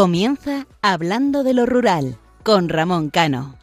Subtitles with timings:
[0.00, 3.54] Comienza Hablando de lo Rural con Ramón Cano.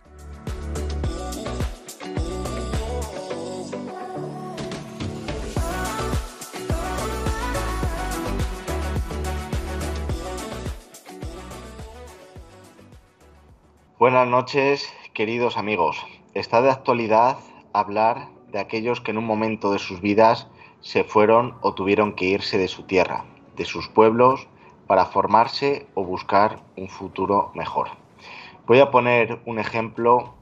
[13.97, 15.97] Buenas noches, queridos amigos.
[16.35, 17.37] Está de actualidad
[17.73, 20.45] hablar de aquellos que en un momento de sus vidas
[20.81, 23.25] se fueron o tuvieron que irse de su tierra,
[23.55, 24.47] de sus pueblos,
[24.87, 27.89] para formarse o buscar un futuro mejor.
[28.65, 30.33] Voy a poner un ejemplo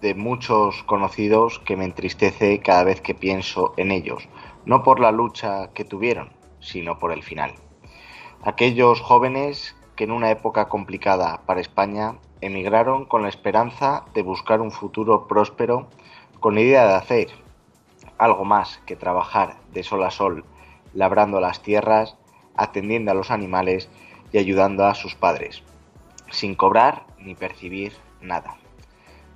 [0.00, 4.28] de muchos conocidos que me entristece cada vez que pienso en ellos,
[4.66, 7.54] no por la lucha que tuvieron, sino por el final.
[8.42, 14.60] Aquellos jóvenes que en una época complicada para España emigraron con la esperanza de buscar
[14.60, 15.86] un futuro próspero
[16.40, 17.28] con la idea de hacer
[18.18, 20.44] algo más que trabajar de sol a sol
[20.92, 22.16] labrando las tierras
[22.56, 23.88] atendiendo a los animales
[24.32, 25.62] y ayudando a sus padres,
[26.30, 28.56] sin cobrar ni percibir nada.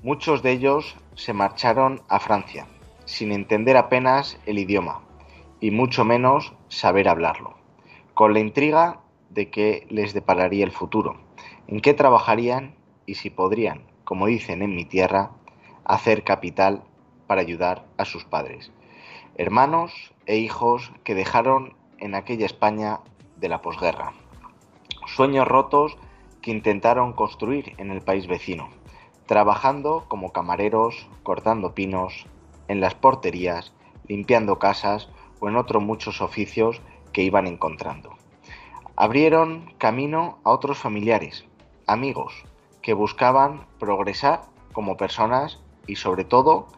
[0.03, 2.67] Muchos de ellos se marcharon a Francia,
[3.05, 5.03] sin entender apenas el idioma,
[5.61, 7.57] y mucho menos saber hablarlo,
[8.15, 11.17] con la intriga de qué les depararía el futuro,
[11.67, 12.75] en qué trabajarían
[13.07, 15.31] y si podrían, como dicen en mi tierra,
[15.85, 16.83] hacer capital
[17.27, 18.73] para ayudar a sus padres,
[19.37, 23.01] hermanos e hijos que dejaron en aquella España
[23.37, 24.13] de la posguerra.
[25.07, 25.97] Sueños rotos
[26.43, 28.69] que intentaron construir en el país vecino,
[29.27, 32.27] trabajando como camareros, cortando pinos,
[32.69, 33.73] en las porterías,
[34.07, 35.09] limpiando casas
[35.41, 36.81] o en otros muchos oficios
[37.13, 38.15] que iban encontrando.
[38.97, 41.45] Abrieron camino a otros familiares,
[41.87, 42.45] amigos,
[42.83, 44.43] que buscaban progresar
[44.73, 46.69] como personas y sobre todo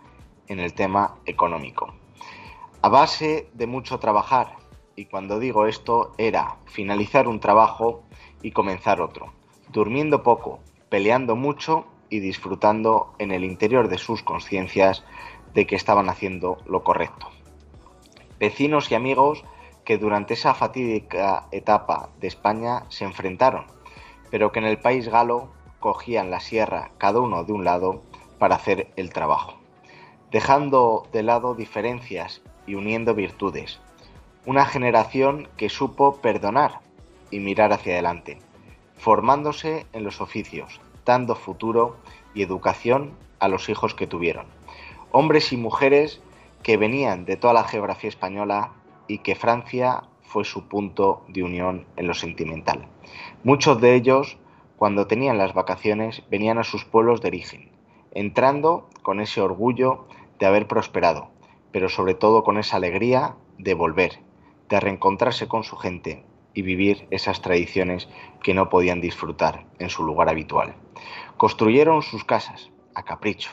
[0.47, 1.93] en el tema económico.
[2.83, 4.57] A base de mucho trabajar,
[4.99, 8.03] y cuando digo esto era finalizar un trabajo
[8.43, 9.33] y comenzar otro,
[9.69, 15.05] durmiendo poco, peleando mucho y disfrutando en el interior de sus conciencias
[15.55, 17.29] de que estaban haciendo lo correcto.
[18.41, 19.45] Vecinos y amigos
[19.85, 23.67] que durante esa fatídica etapa de España se enfrentaron,
[24.33, 28.03] pero que en el país galo cogían la sierra cada uno de un lado
[28.41, 29.55] para hacer el trabajo,
[30.33, 33.81] dejando de lado diferencias y uniendo virtudes,
[34.49, 36.81] una generación que supo perdonar
[37.31, 38.39] y mirar hacia adelante,
[38.97, 41.99] formándose en los oficios, dando futuro
[42.33, 44.47] y educación a los hijos que tuvieron.
[45.13, 46.23] Hombres y mujeres
[46.63, 48.73] que venían de toda la geografía española
[49.07, 52.89] y que Francia fue su punto de unión en lo sentimental.
[53.45, 54.39] Muchos de ellos,
[54.79, 57.71] cuando tenían las vacaciones, venían a sus pueblos de origen,
[58.13, 60.07] entrando con ese orgullo
[60.39, 61.29] de haber prosperado,
[61.71, 64.27] pero sobre todo con esa alegría de volver
[64.69, 66.25] de reencontrarse con su gente
[66.55, 68.09] y vivir esas tradiciones
[68.43, 70.75] que no podían disfrutar en su lugar habitual.
[71.37, 73.51] Construyeron sus casas a capricho,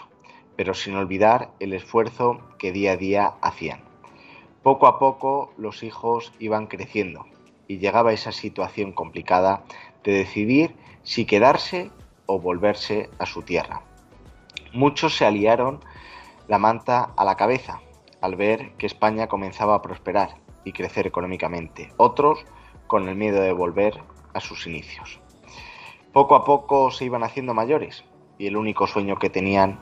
[0.55, 3.83] pero sin olvidar el esfuerzo que día a día hacían.
[4.63, 7.25] Poco a poco los hijos iban creciendo
[7.67, 9.63] y llegaba esa situación complicada
[10.03, 11.91] de decidir si quedarse
[12.25, 13.83] o volverse a su tierra.
[14.73, 15.79] Muchos se aliaron
[16.47, 17.81] la manta a la cabeza
[18.21, 22.45] al ver que España comenzaba a prosperar y crecer económicamente, otros
[22.87, 24.01] con el miedo de volver
[24.33, 25.21] a sus inicios.
[26.11, 28.03] Poco a poco se iban haciendo mayores
[28.37, 29.79] y el único sueño que tenían,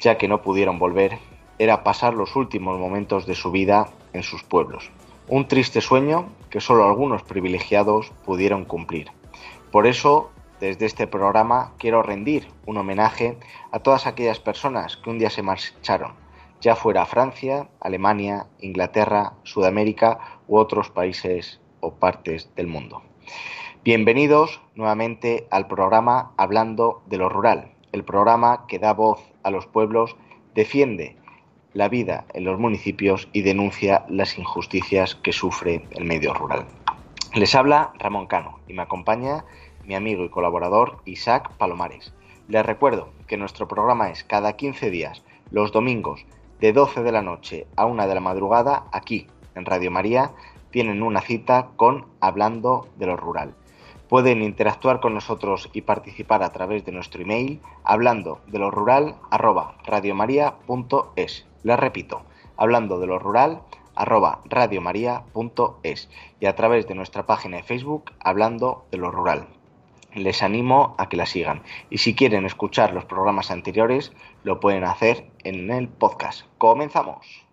[0.00, 1.18] ya que no pudieron volver,
[1.58, 4.90] era pasar los últimos momentos de su vida en sus pueblos.
[5.28, 9.10] Un triste sueño que solo algunos privilegiados pudieron cumplir.
[9.70, 13.36] Por eso, desde este programa quiero rendir un homenaje
[13.72, 16.25] a todas aquellas personas que un día se marcharon
[16.60, 20.18] ya fuera Francia, Alemania, Inglaterra, Sudamérica
[20.48, 23.02] u otros países o partes del mundo.
[23.84, 29.66] Bienvenidos nuevamente al programa Hablando de lo Rural, el programa que da voz a los
[29.66, 30.16] pueblos,
[30.54, 31.16] defiende
[31.72, 36.66] la vida en los municipios y denuncia las injusticias que sufre el medio rural.
[37.34, 39.44] Les habla Ramón Cano y me acompaña
[39.84, 42.14] mi amigo y colaborador Isaac Palomares.
[42.48, 46.24] Les recuerdo que nuestro programa es cada 15 días, los domingos,
[46.60, 50.32] de 12 de la noche a 1 de la madrugada, aquí en Radio María,
[50.70, 53.54] tienen una cita con Hablando de lo Rural.
[54.08, 59.16] Pueden interactuar con nosotros y participar a través de nuestro email hablando de lo rural
[59.30, 61.46] arroba radiomaria.es.
[61.64, 62.22] Les repito,
[62.56, 63.62] hablando de lo rural
[63.96, 66.08] arroba radiomaria.es
[66.38, 69.48] y a través de nuestra página de Facebook hablando de lo rural
[70.16, 71.62] les animo a que la sigan.
[71.90, 76.46] Y si quieren escuchar los programas anteriores, lo pueden hacer en el podcast.
[76.58, 77.46] Comenzamos.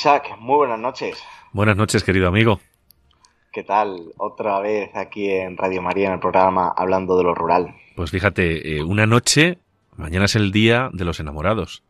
[0.00, 1.22] Isaac, muy buenas noches.
[1.52, 2.58] Buenas noches, querido amigo.
[3.52, 4.14] ¿Qué tal?
[4.16, 7.74] Otra vez aquí en Radio María, en el programa Hablando de lo Rural.
[7.96, 9.58] Pues fíjate, eh, una noche,
[9.98, 11.82] mañana es el día de los enamorados.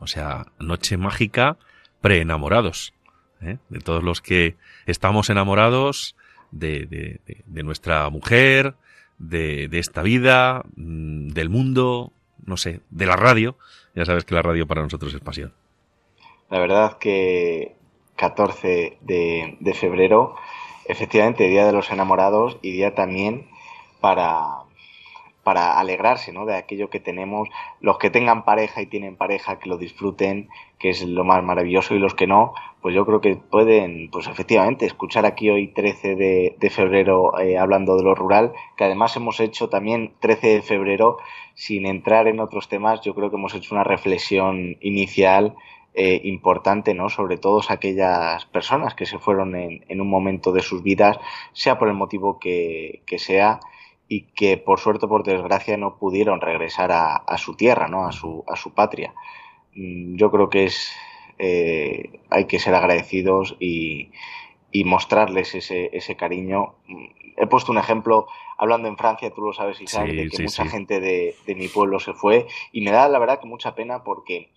[0.00, 1.56] O sea, noche mágica
[2.00, 2.92] pre-enamorados.
[3.40, 3.58] ¿eh?
[3.68, 4.56] De todos los que
[4.86, 6.16] estamos enamorados
[6.50, 8.74] de, de, de nuestra mujer,
[9.18, 12.12] de, de, esta vida, mm, del mundo,
[12.44, 13.56] no sé, de la radio.
[13.94, 15.52] Ya sabes que la radio para nosotros es pasión.
[16.48, 17.74] La verdad que
[18.16, 20.36] 14 de, febrero,
[20.84, 23.48] efectivamente, Día de los Enamorados y día también
[24.00, 24.62] para,
[25.42, 26.46] para alegrarse ¿no?
[26.46, 27.48] de aquello que tenemos.
[27.80, 30.48] Los que tengan pareja y tienen pareja, que lo disfruten,
[30.78, 34.28] que es lo más maravilloso, y los que no, pues yo creo que pueden, pues
[34.28, 39.16] efectivamente, escuchar aquí hoy 13 de, de febrero eh, hablando de lo rural, que además
[39.16, 41.18] hemos hecho también 13 de febrero,
[41.54, 45.56] sin entrar en otros temas, yo creo que hemos hecho una reflexión inicial
[45.98, 47.08] eh, importante, ¿no?
[47.08, 51.16] Sobre todo aquellas personas que se fueron en, en, un momento de sus vidas,
[51.54, 53.60] sea por el motivo que, que, sea,
[54.06, 58.04] y que por suerte o por desgracia no pudieron regresar a, a su tierra, ¿no?
[58.04, 59.14] A su, a su patria.
[59.74, 60.92] Mm, yo creo que es
[61.38, 64.10] eh, hay que ser agradecidos y,
[64.70, 66.74] y mostrarles ese, ese, cariño.
[66.88, 67.04] Mm,
[67.38, 68.26] he puesto un ejemplo
[68.58, 70.68] hablando en Francia, tú lo sabes, Isaac, sí, de que sí, mucha sí.
[70.68, 74.04] gente de, de, mi pueblo se fue y me da la verdad que mucha pena
[74.04, 74.50] porque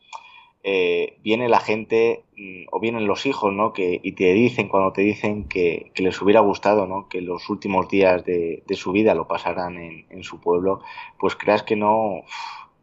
[0.72, 3.74] eh, viene la gente mm, o vienen los hijos, ¿no?
[3.74, 7.08] Que, y te dicen, cuando te dicen que, que les hubiera gustado, ¿no?
[7.10, 10.84] Que los últimos días de, de su vida lo pasaran en, en, su pueblo,
[11.18, 12.24] pues creas que no,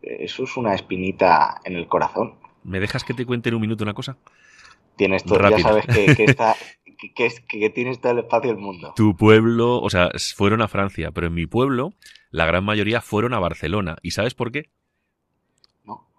[0.02, 2.34] eso es una espinita en el corazón.
[2.64, 4.16] ¿Me dejas que te cuente en un minuto una cosa?
[4.96, 5.58] Tienes todo, Rápido.
[5.58, 6.56] ya sabes que, que está,
[7.14, 8.94] que, que, tienes todo el espacio del mundo.
[8.96, 11.92] Tu pueblo, o sea, fueron a Francia, pero en mi pueblo
[12.30, 13.96] la gran mayoría fueron a Barcelona.
[14.02, 14.70] ¿Y sabes por qué?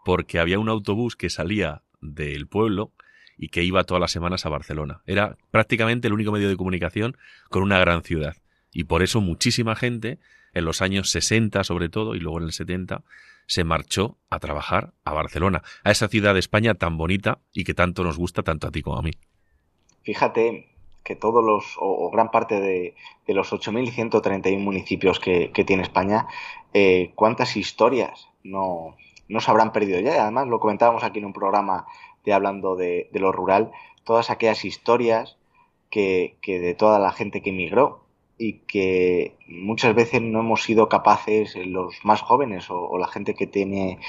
[0.07, 2.93] Porque había un autobús que salía del pueblo
[3.37, 5.01] y que iba todas las semanas a Barcelona.
[5.05, 7.17] Era prácticamente el único medio de comunicación
[7.49, 8.37] con una gran ciudad.
[8.71, 10.17] Y por eso muchísima gente,
[10.53, 13.03] en los años 60 sobre todo, y luego en el 70,
[13.47, 17.73] se marchó a trabajar a Barcelona, a esa ciudad de España tan bonita y que
[17.73, 19.11] tanto nos gusta tanto a ti como a mí.
[20.03, 20.69] Fíjate
[21.03, 22.95] que todos los, o, gran parte de,
[23.27, 26.27] de los 8.131 municipios que, que, tiene España,
[26.73, 28.95] eh, cuántas historias no,
[29.29, 30.23] no se habrán perdido ya.
[30.23, 31.85] Además, lo comentábamos aquí en un programa
[32.25, 33.71] de hablando de, de lo rural,
[34.03, 35.37] todas aquellas historias
[35.89, 38.01] que, que, de toda la gente que emigró
[38.37, 43.33] y que muchas veces no hemos sido capaces, los más jóvenes o, o, la gente
[43.33, 43.99] que tiene,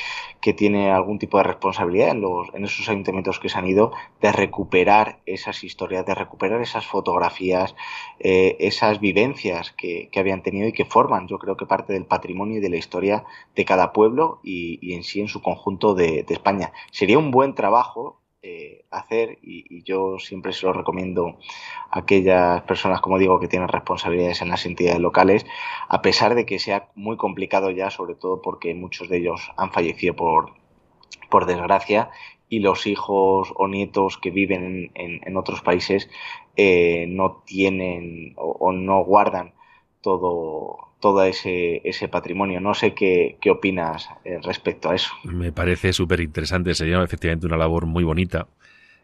[0.41, 3.93] que tiene algún tipo de responsabilidad en, los, en esos ayuntamientos que se han ido,
[4.21, 7.75] de recuperar esas historias, de recuperar esas fotografías,
[8.19, 12.05] eh, esas vivencias que, que, habían tenido y que forman, yo creo que parte del
[12.05, 13.25] patrimonio y de la historia
[13.57, 16.73] de cada pueblo y, y en sí en su conjunto de, de España.
[16.91, 21.39] Sería un buen trabajo eh, hacer y, yo siempre se lo recomiendo
[21.91, 25.47] a aquellas personas, como digo, que tienen responsabilidades en las entidades locales,
[25.89, 29.73] a pesar de que sea muy complicado ya, sobre todo porque muchos de ellos han
[29.73, 30.53] fallecido por,
[31.31, 32.11] por desgracia
[32.49, 36.09] y los hijos o nietos que viven en, en, otros países
[36.57, 39.53] eh, no tienen o no guardan
[40.01, 42.61] todo, todo ese, ese patrimonio.
[42.61, 45.13] No sé qué, qué opinas eh, respecto a eso.
[45.25, 48.49] Me parece súper interesante, sería efectivamente una labor muy bonita.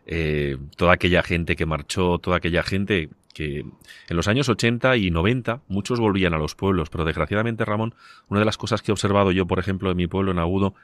[0.06, 5.10] Eh, toda aquella gente que marchó, toda aquella gente que en los años 80 y
[5.10, 7.94] 90 muchos volvían a los pueblos, pero desgraciadamente, Ramón,
[8.28, 10.74] una de las cosas que he observado yo, por ejemplo, en mi pueblo, en Agudo,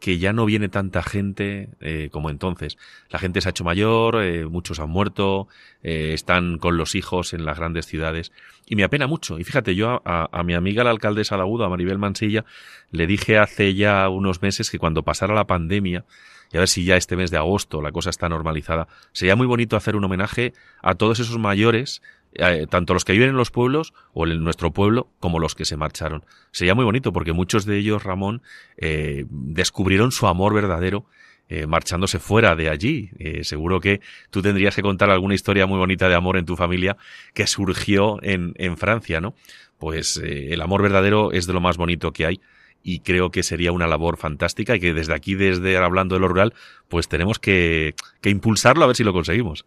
[0.00, 2.76] que ya no viene tanta gente eh, como entonces.
[3.10, 5.48] La gente se ha hecho mayor, eh, muchos han muerto,
[5.82, 8.32] eh, están con los hijos en las grandes ciudades
[8.66, 9.38] y me apena mucho.
[9.38, 12.44] Y fíjate, yo a, a mi amiga la alcaldesa de Agudo, a Maribel Mansilla,
[12.90, 16.04] le dije hace ya unos meses que cuando pasara la pandemia,
[16.52, 19.46] y a ver si ya este mes de agosto la cosa está normalizada, sería muy
[19.46, 22.02] bonito hacer un homenaje a todos esos mayores
[22.38, 25.64] eh, tanto los que viven en los pueblos o en nuestro pueblo como los que
[25.64, 26.24] se marcharon.
[26.50, 28.42] Sería muy bonito porque muchos de ellos, Ramón,
[28.76, 31.06] eh, descubrieron su amor verdadero
[31.48, 33.10] eh, marchándose fuera de allí.
[33.42, 34.00] Seguro que
[34.30, 36.96] tú tendrías que contar alguna historia muy bonita de amor en tu familia
[37.34, 39.34] que surgió en, en Francia, ¿no?
[39.78, 42.40] Pues el amor verdadero es de lo más bonito que hay
[42.82, 46.28] y creo que sería una labor fantástica y que desde aquí, desde hablando de lo
[46.28, 46.54] rural,
[46.88, 49.66] pues tenemos que, que impulsarlo a ver si lo conseguimos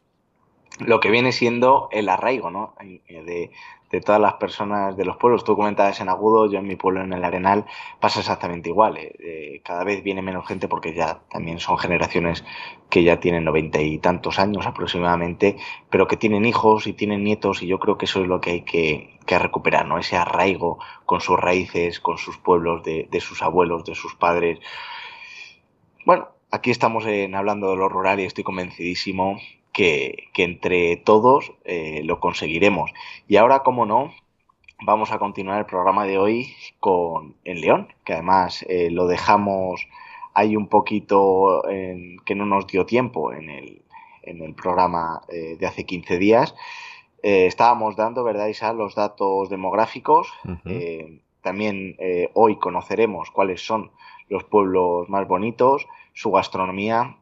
[0.79, 2.73] lo que viene siendo el arraigo, ¿no?
[2.79, 3.51] De,
[3.91, 5.43] de, todas las personas de los pueblos.
[5.43, 7.65] Tú comentabas en Agudo, yo en mi pueblo, en el Arenal,
[7.99, 8.97] pasa exactamente igual.
[8.97, 12.45] Eh, eh, cada vez viene menos gente porque ya también son generaciones
[12.89, 15.57] que ya tienen noventa y tantos años aproximadamente,
[15.89, 18.51] pero que tienen hijos y tienen nietos y yo creo que eso es lo que
[18.51, 19.97] hay que, que recuperar, ¿no?
[19.97, 24.59] Ese arraigo con sus raíces, con sus pueblos, de, de sus abuelos, de sus padres.
[26.05, 29.39] Bueno, aquí estamos en, hablando de lo rural y estoy convencidísimo
[29.71, 32.91] que, entre todos eh, lo conseguiremos.
[33.27, 34.11] Y ahora, como no,
[34.81, 39.87] vamos a continuar el programa de hoy con en León, que además eh, lo dejamos
[40.33, 43.81] ahí un poquito en, que no nos dio tiempo en el,
[44.23, 46.55] en el programa eh, de hace 15 días.
[47.21, 50.31] estábamos dando, ¿verdad, Isa, los datos demográficos.
[51.41, 51.97] también
[52.33, 53.91] hoy conoceremos cuáles son
[54.29, 57.17] los pueblos más bonitos, su gastronomía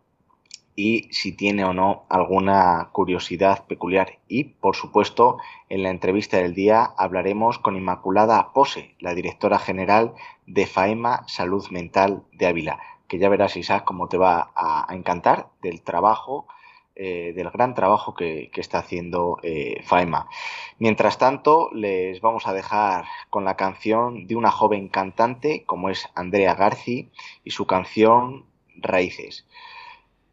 [0.77, 4.19] y si tiene o no alguna curiosidad peculiar.
[4.27, 10.13] Y, por supuesto, en la entrevista del día hablaremos con Inmaculada Pose, la directora general
[10.45, 15.47] de FAEMA Salud Mental de Ávila, que ya verás, Isaac, cómo te va a, encantar
[15.63, 16.47] del trabajo,
[16.95, 20.29] eh, del gran trabajo que, está haciendo eh, FAEMA.
[20.77, 26.07] Mientras tanto, les vamos a dejar con la canción de una joven cantante como es
[26.13, 27.09] Andrea Garci
[27.43, 29.47] y su canción Raíces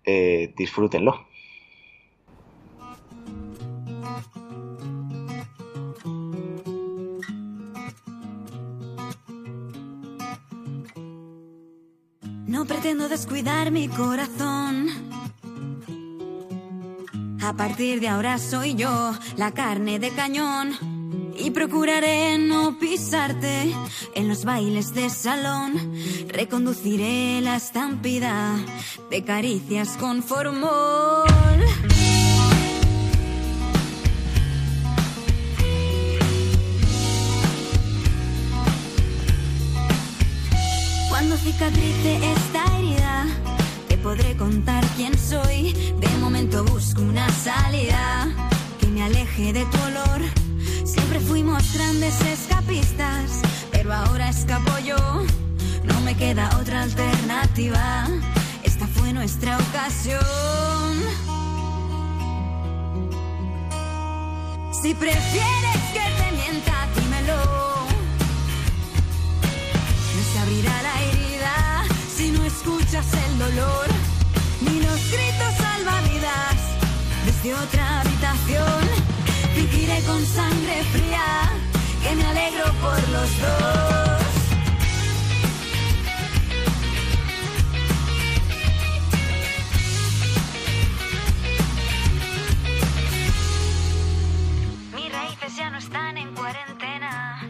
[0.04, 1.26] eh, disfrútenlo.
[12.46, 14.88] No pretendo descuidar mi corazón.
[17.42, 20.93] A partir de ahora soy yo la carne de cañón
[21.36, 23.74] y procuraré no pisarte
[24.14, 25.94] en los bailes de salón.
[26.28, 28.56] Reconduciré la estampida
[29.10, 31.28] de caricias con formol.
[41.08, 43.26] Cuando cicatrice esta herida,
[43.88, 45.72] te podré contar quién soy.
[46.00, 48.28] De momento busco una salida
[48.80, 50.43] que me aleje de tu olor
[50.84, 53.40] Siempre fuimos grandes escapistas,
[53.72, 54.96] pero ahora escapo yo.
[55.82, 58.06] No me queda otra alternativa.
[58.62, 60.20] Esta fue nuestra ocasión.
[64.82, 67.86] Si prefieres que te mienta, dímelo.
[70.14, 73.86] No se abrirá la herida si no escuchas el dolor,
[74.60, 76.56] ni los gritos salvavidas
[77.24, 79.03] desde otra habitación
[79.54, 81.52] Fingiré con sangre fría
[82.02, 84.22] que me alegro por los dos.
[94.94, 97.48] Mis raíces ya no están en cuarentena.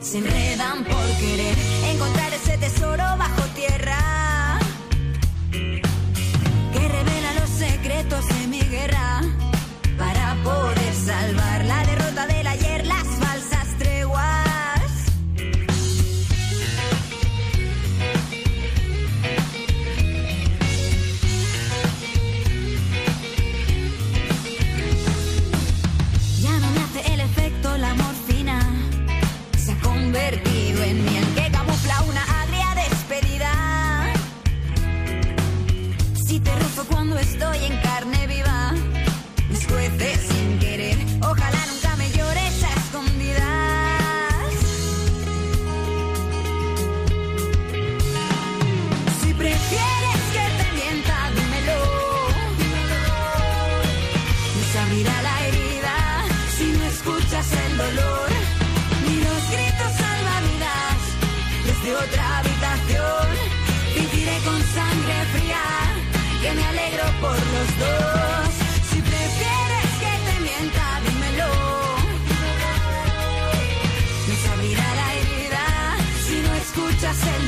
[0.00, 1.56] Se enredan por querer
[1.92, 4.17] encontrar ese tesoro bajo tierra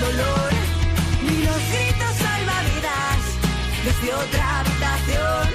[0.00, 0.50] dolor,
[1.22, 3.20] ni los gritos salvavidas
[3.84, 5.48] desde otra habitación.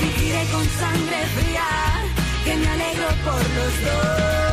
[0.00, 1.70] Fingiré con sangre fría
[2.44, 4.51] que me alegro por los dos.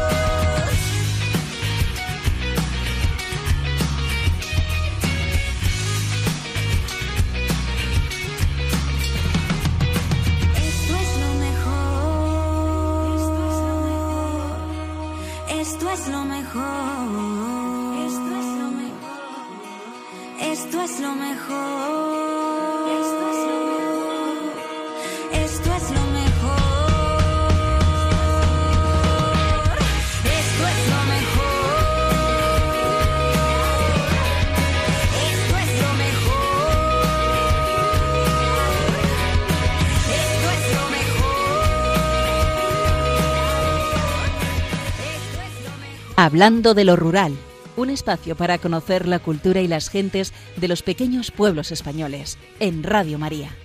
[46.21, 47.31] Hablando de lo rural
[47.77, 52.83] un espacio para conocer la cultura y las gentes de los pequeños pueblos españoles, en
[52.83, 53.55] Radio María.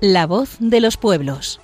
[0.00, 1.60] La voz de los pueblos.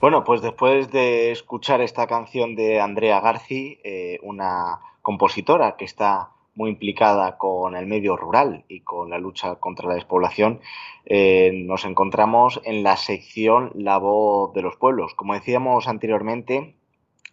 [0.00, 6.30] Bueno, pues después de escuchar esta canción de Andrea Garci, eh, una compositora que está
[6.54, 10.60] muy implicada con el medio rural y con la lucha contra la despoblación,
[11.04, 15.14] eh, nos encontramos en la sección La voz de los pueblos.
[15.14, 16.76] Como decíamos anteriormente,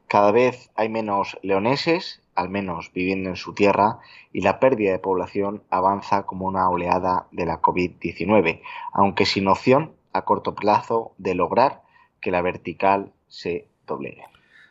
[0.08, 4.00] Cada vez hay menos leoneses, al menos viviendo en su tierra,
[4.32, 8.60] y la pérdida de población avanza como una oleada de la COVID-19,
[8.92, 11.80] aunque sin opción a corto plazo de lograr
[12.20, 14.24] que la vertical se doblegue.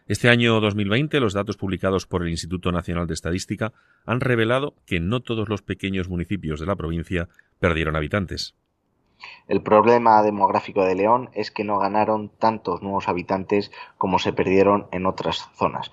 [0.08, 3.71] Este año 2020, los datos publicados por el Instituto Nacional de Estadística
[4.06, 8.56] han revelado que no todos los pequeños municipios de la provincia perdieron habitantes.
[9.47, 14.88] El problema demográfico de León es que no ganaron tantos nuevos habitantes como se perdieron
[14.91, 15.91] en otras zonas,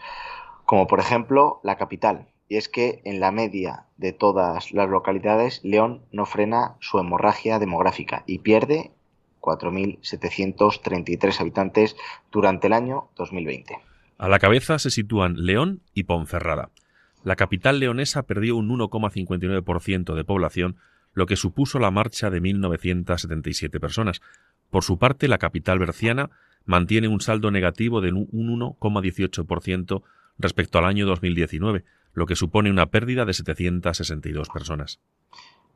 [0.65, 2.27] como por ejemplo la capital.
[2.49, 7.61] Y es que en la media de todas las localidades, León no frena su hemorragia
[7.61, 8.91] demográfica y pierde
[9.41, 11.97] 4.733 habitantes
[12.31, 13.77] durante el año 2020.
[14.19, 16.71] A la cabeza se sitúan León y Ponferrada.
[17.25, 20.77] La capital leonesa perdió un 1,59% de población,
[21.13, 24.21] lo que supuso la marcha de 1.977 personas.
[24.71, 26.31] Por su parte, la capital berciana
[26.65, 30.03] mantiene un saldo negativo de un 1,18%
[30.39, 35.01] respecto al año 2019, lo que supone una pérdida de 762 personas.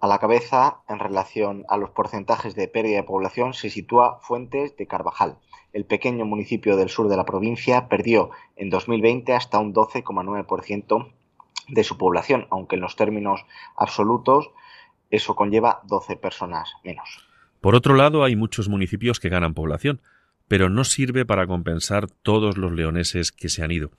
[0.04, 4.76] A la cabeza, en relación a los porcentajes de pérdida de población, se sitúa Fuentes
[4.76, 5.38] de Carvajal.
[5.72, 11.10] El pequeño municipio del sur de la provincia perdió en 2020 hasta un 12,9%
[11.68, 14.50] de su población, aunque en los términos absolutos
[15.08, 17.26] eso conlleva 12 personas menos.
[17.62, 20.02] Por otro lado, hay muchos municipios que ganan población,
[20.48, 23.90] pero no sirve para compensar todos los leoneses que se han ido.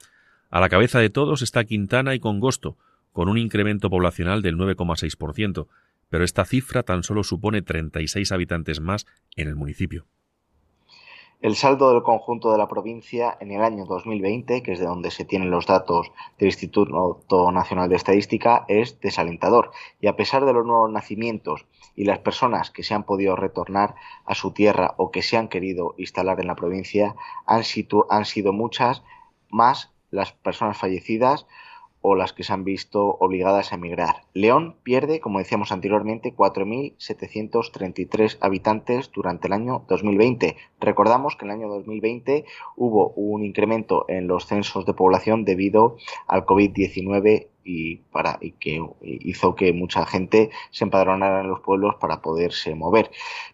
[0.51, 2.77] A la cabeza de todos está Quintana y Congosto,
[3.11, 5.67] con un incremento poblacional del 9,6%,
[6.09, 10.05] pero esta cifra tan solo supone 36 habitantes más en el municipio.
[11.41, 15.11] El saldo del conjunto de la provincia en el año 2020, que es de donde
[15.11, 19.71] se tienen los datos del Instituto Nacional de Estadística, es desalentador.
[19.99, 23.95] Y a pesar de los nuevos nacimientos y las personas que se han podido retornar
[24.25, 27.15] a su tierra o que se han querido instalar en la provincia,
[27.45, 27.63] han,
[28.09, 29.03] han sido muchas
[29.49, 31.45] más las personas fallecidas
[32.07, 34.17] o las que se han visto obligadas a emigrar.
[34.33, 40.55] León pierde, como decíamos anteriormente, 4.733 habitantes durante el año 2020.
[40.79, 45.97] Recordamos que en el año 2020 hubo un incremento en los censos de población debido
[46.27, 48.01] al COVID-19 y,
[48.59, 53.09] que hizo que mucha gente se empadronara en los pueblos para poderse mover.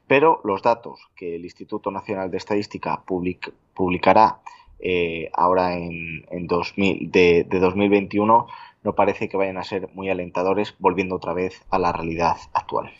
[0.07, 4.41] Pero los datos que el Instituto Nacional de Estadística publicará
[4.81, 8.47] eh, ahora en, en 2000, de, de 2021
[8.83, 12.91] no parece que vayan a ser muy alentadores volviendo otra vez a la realidad actual.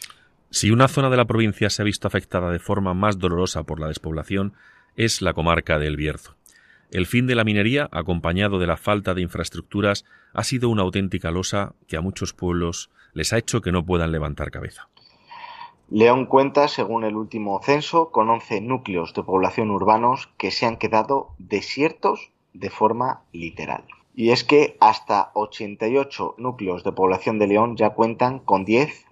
[0.49, 3.79] Si una zona de la provincia se ha visto afectada de forma más dolorosa por
[3.79, 4.53] la despoblación,
[4.95, 6.35] es la comarca del Bierzo.
[6.91, 11.31] El fin de la minería, acompañado de la falta de infraestructuras, ha sido una auténtica
[11.31, 14.89] losa que a muchos pueblos les ha hecho que no puedan levantar cabeza.
[15.93, 20.77] León cuenta, según el último censo, con 11 núcleos de población urbanos que se han
[20.77, 23.83] quedado desiertos de forma literal.
[24.15, 29.05] Y es que hasta 88 núcleos de población de León ya cuentan con 10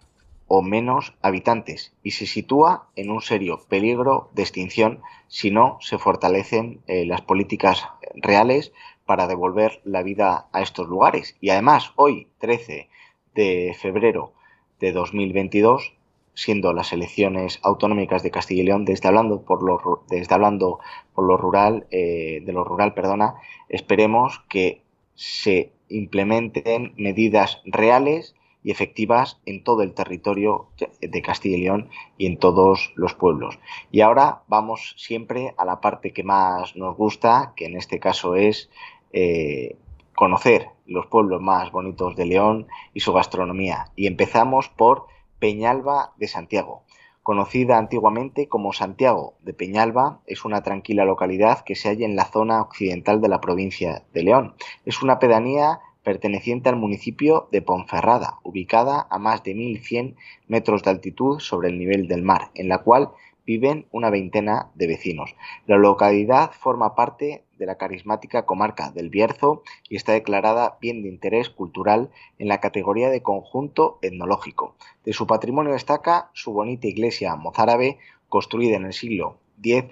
[0.48, 5.98] o menos habitantes y se sitúa en un serio peligro de extinción si no se
[5.98, 8.72] fortalecen eh, las políticas reales
[9.06, 11.36] para devolver la vida a estos lugares.
[11.42, 12.88] Y además, hoy, 13
[13.36, 14.32] de febrero
[14.80, 15.98] de 2022,
[16.39, 20.80] siendo las elecciones autonómicas de Castilla y León, desde hablando por lo, desde hablando
[21.13, 23.36] por lo rural, eh, de lo rural, perdona,
[23.67, 24.82] esperemos que
[25.15, 30.67] se implementen medidas reales y efectivas en todo el territorio
[31.02, 33.60] de Castilla y León y en todos los pueblos.
[33.91, 38.36] Y ahora vamos siempre a la parte que más nos gusta, que en este caso
[38.36, 38.69] es
[39.12, 39.75] eh,
[40.15, 43.91] conocer los pueblos más bonitos de León y su gastronomía.
[43.97, 45.08] Y empezamos por
[45.39, 46.84] Peñalba de Santiago.
[47.23, 52.25] Conocida antiguamente como Santiago de Peñalba, es una tranquila localidad que se halla en la
[52.25, 54.56] zona occidental de la provincia de León.
[54.86, 60.15] Es una pedanía perteneciente al municipio de Ponferrada, ubicada a más de 1.100
[60.47, 63.12] metros de altitud sobre el nivel del mar, en la cual
[63.45, 65.36] viven una veintena de vecinos.
[65.67, 71.10] La localidad forma parte de la carismática comarca del Bierzo y está declarada bien de
[71.10, 74.76] interés cultural en la categoría de conjunto etnológico.
[75.06, 79.86] De su patrimonio destaca su bonita iglesia mozárabe, construida en el siglo X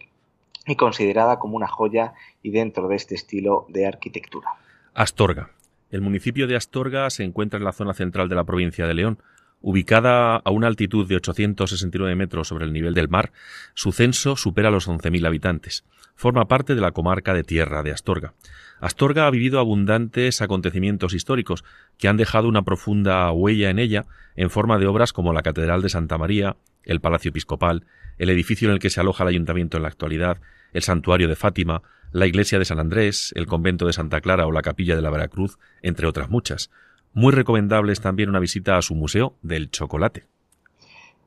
[0.65, 4.49] y considerada como una joya y dentro de este estilo de arquitectura.
[4.93, 5.51] Astorga.
[5.89, 9.19] El municipio de Astorga se encuentra en la zona central de la provincia de León,
[9.59, 13.31] Ubicada a una altitud de 869 metros sobre el nivel del mar,
[13.73, 15.83] su censo supera los 11.000 habitantes.
[16.15, 18.33] Forma parte de la comarca de Tierra de Astorga.
[18.79, 21.63] Astorga ha vivido abundantes acontecimientos históricos
[21.97, 25.81] que han dejado una profunda huella en ella en forma de obras como la Catedral
[25.81, 27.85] de Santa María, el Palacio Episcopal,
[28.17, 30.39] el edificio en el que se aloja el ayuntamiento en la actualidad,
[30.73, 34.51] el Santuario de Fátima, la Iglesia de San Andrés, el Convento de Santa Clara o
[34.51, 36.69] la Capilla de la Veracruz, entre otras muchas.
[37.17, 40.25] Muy recomendable es también una visita a su museo del chocolate.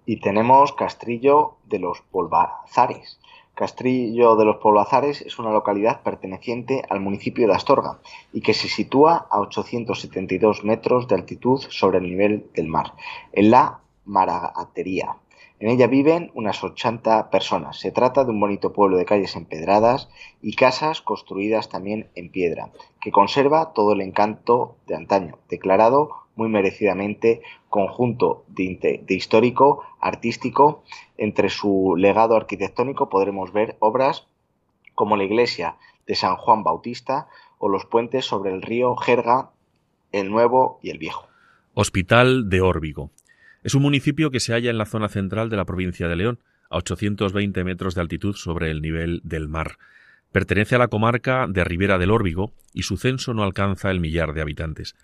[0.07, 3.19] Y tenemos Castrillo de los Polvazares.
[3.57, 7.99] Castrillo de los Polvazares es una localidad perteneciente al municipio de Astorga
[8.33, 12.93] y que se sitúa a 872 metros de altitud sobre el nivel del mar,
[13.33, 15.17] en la Maragatería,
[15.61, 17.79] en ella viven unas 80 personas.
[17.79, 20.09] Se trata de un bonito pueblo de calles empedradas
[20.41, 22.71] y casas construidas también en piedra,
[23.03, 30.83] que conserva todo el encanto de antaño, declarado muy merecidamente conjunto de, histórico, artístico.
[31.19, 34.27] Entre su legado arquitectónico podremos ver obras
[34.95, 39.51] como la iglesia de San Juan Bautista o los puentes sobre el río Jerga,
[40.13, 41.27] el Nuevo y el Viejo.
[41.75, 43.11] Hospital de Órbigo.
[43.63, 46.39] Es un municipio que se halla en la zona central de la provincia de León,
[46.71, 49.77] a 820 metros de altitud sobre el nivel del mar.
[50.33, 54.33] Pertenece a la comarca de Ribera del Órbigo y su censo no alcanza el millar
[54.33, 54.95] de habitantes.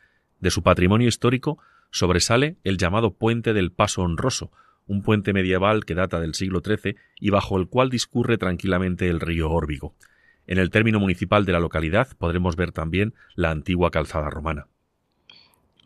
[0.40, 1.58] De su patrimonio histórico
[1.90, 4.52] sobresale el llamado Puente del Paso Honroso,
[4.86, 9.20] un puente medieval que data del siglo XIII y bajo el cual discurre tranquilamente el
[9.20, 9.94] río Órbigo.
[10.46, 14.68] En el término municipal de la localidad podremos ver también la antigua calzada romana.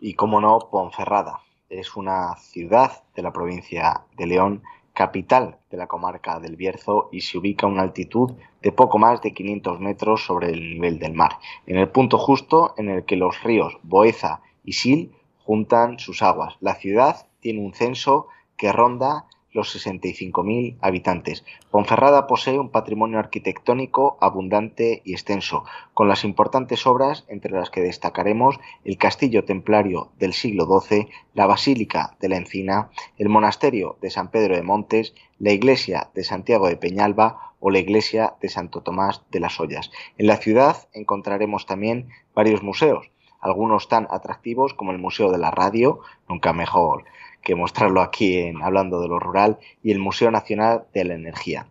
[0.00, 5.86] Y, como no, Ponferrada, es una ciudad de la provincia de León, capital de la
[5.86, 10.26] comarca del Bierzo y se ubica a una altitud de poco más de 500 metros
[10.26, 14.42] sobre el nivel del mar, en el punto justo en el que los ríos Boeza
[14.64, 16.56] y Sil juntan sus aguas.
[16.60, 21.44] La ciudad tiene un censo que ronda los 65.000 habitantes.
[21.70, 27.80] Ponferrada posee un patrimonio arquitectónico abundante y extenso, con las importantes obras entre las que
[27.80, 34.10] destacaremos el castillo templario del siglo XII, la Basílica de la Encina, el monasterio de
[34.10, 38.82] San Pedro de Montes, la iglesia de Santiago de Peñalba o la iglesia de Santo
[38.82, 39.90] Tomás de las Ollas.
[40.18, 43.10] En la ciudad encontraremos también varios museos,
[43.40, 47.04] algunos tan atractivos como el Museo de la Radio, nunca mejor
[47.42, 51.66] que mostrarlo aquí en Hablando de lo Rural, y el Museo Nacional de la Energía.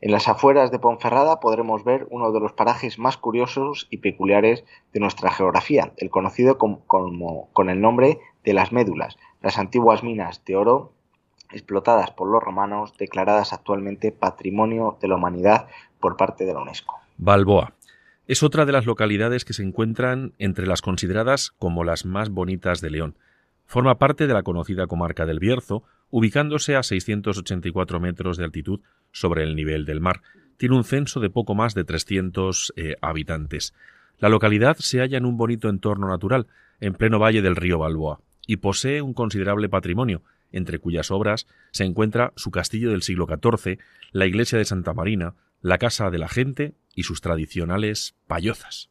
[0.00, 4.64] En las afueras de Ponferrada podremos ver uno de los parajes más curiosos y peculiares
[4.92, 6.84] de nuestra geografía, el conocido como,
[7.52, 10.92] con el nombre de las médulas, las antiguas minas de oro
[11.52, 15.66] explotadas por los romanos, declaradas actualmente Patrimonio de la Humanidad
[16.00, 16.96] por parte de la UNESCO.
[17.16, 17.72] Balboa.
[18.26, 22.80] Es otra de las localidades que se encuentran entre las consideradas como las más bonitas
[22.80, 23.16] de León.
[23.68, 28.80] Forma parte de la conocida comarca del Bierzo, ubicándose a 684 metros de altitud
[29.12, 30.22] sobre el nivel del mar.
[30.56, 33.74] Tiene un censo de poco más de 300 eh, habitantes.
[34.16, 36.46] La localidad se halla en un bonito entorno natural,
[36.80, 41.84] en pleno valle del río Balboa, y posee un considerable patrimonio, entre cuyas obras se
[41.84, 43.78] encuentra su castillo del siglo XIV,
[44.12, 48.88] la iglesia de Santa Marina, la casa de la gente y sus tradicionales payozas.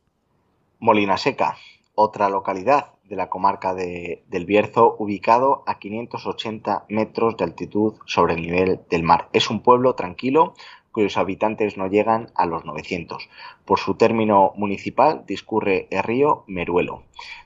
[0.78, 1.58] Molina Seca,
[1.96, 8.34] otra localidad de la comarca de, del Bierzo, ubicado a 580 metros de altitud sobre
[8.34, 9.30] el nivel del mar.
[9.34, 10.54] Es un pueblo tranquilo,
[10.98, 13.30] cuyos habitantes no llegan a los 900.
[13.66, 17.04] Por su término municipal discurre el río Meruelo.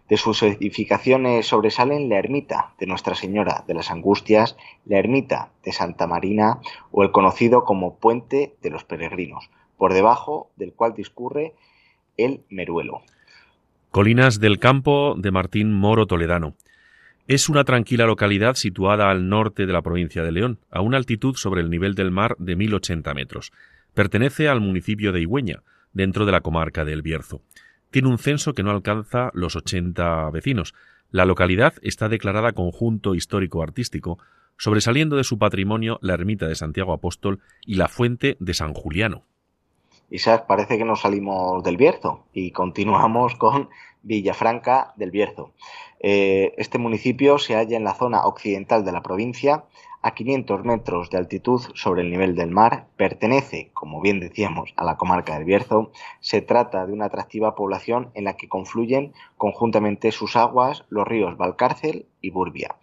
[0.08, 5.74] De sus edificaciones sobresalen la ermita de Nuestra Señora de las Angustias, la ermita de
[5.74, 11.54] Santa Marina o el conocido como Puente de los Peregrinos, por debajo del cual discurre
[12.16, 13.02] el Meruelo.
[13.92, 16.56] Colinas del Campo de Martín Moro Toledano.
[17.28, 21.36] Es una tranquila localidad situada al norte de la provincia de León, a una altitud
[21.36, 23.52] sobre el nivel del mar de 1080 metros.
[23.94, 27.42] Pertenece al municipio de Higüeña, dentro de la comarca del Bierzo.
[27.90, 30.74] Tiene un censo que no alcanza los 80 vecinos.
[31.12, 34.20] La localidad está declarada conjunto histórico-artístico,
[34.58, 39.26] sobresaliendo de su patrimonio la ermita de Santiago Apóstol y la fuente de San Juliano.
[40.12, 43.70] Isaac, parece que nos salimos del Bierzo y continuamos con
[44.04, 45.54] Villafranca del Bierzo.
[46.02, 49.64] Eh, este municipio se halla en la zona occidental de la provincia,
[50.02, 54.84] a 500 metros de altitud sobre el nivel del mar, pertenece, como bien decíamos, a
[54.84, 55.92] la comarca del Bierzo.
[56.20, 61.38] Se trata de una atractiva población en la que confluyen conjuntamente sus aguas los ríos
[61.38, 62.76] Valcárcel y Burbia.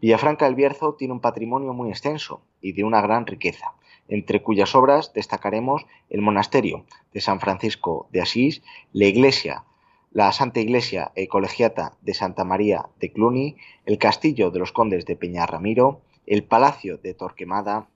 [0.00, 3.74] Villafranca del Bierzo tiene un patrimonio muy extenso y de una gran riqueza
[4.10, 9.64] entre cuyas obras destacaremos el monasterio de San Francisco de Asís, la iglesia
[10.12, 15.06] la Santa Iglesia e Colegiata de Santa María de Cluny, el Castillo de los Condes
[15.06, 17.86] de Peñarramiro, el Palacio de Torquemada,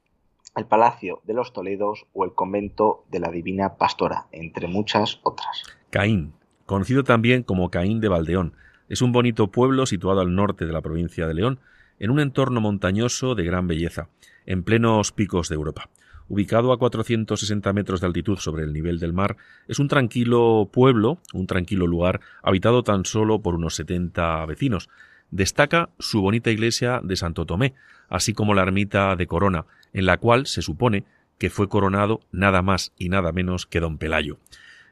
[0.55, 5.64] el Palacio de los Toledos o el Convento de la Divina Pastora, entre muchas otras.
[5.90, 6.35] Caín,
[6.66, 8.55] conocido también como Caín de Valdeón,
[8.88, 11.59] es un bonito pueblo situado al norte de la provincia de León,
[11.98, 14.09] en un entorno montañoso de gran belleza,
[14.46, 15.90] en plenos picos de Europa
[16.28, 19.37] ubicado a 460 metros de altitud sobre el nivel del mar,
[19.68, 24.88] es un tranquilo pueblo, un tranquilo lugar, habitado tan solo por unos 70 vecinos.
[25.30, 27.74] Destaca su bonita iglesia de Santo Tomé,
[28.08, 31.04] así como la ermita de Corona, en la cual se supone
[31.38, 34.38] que fue coronado nada más y nada menos que don Pelayo.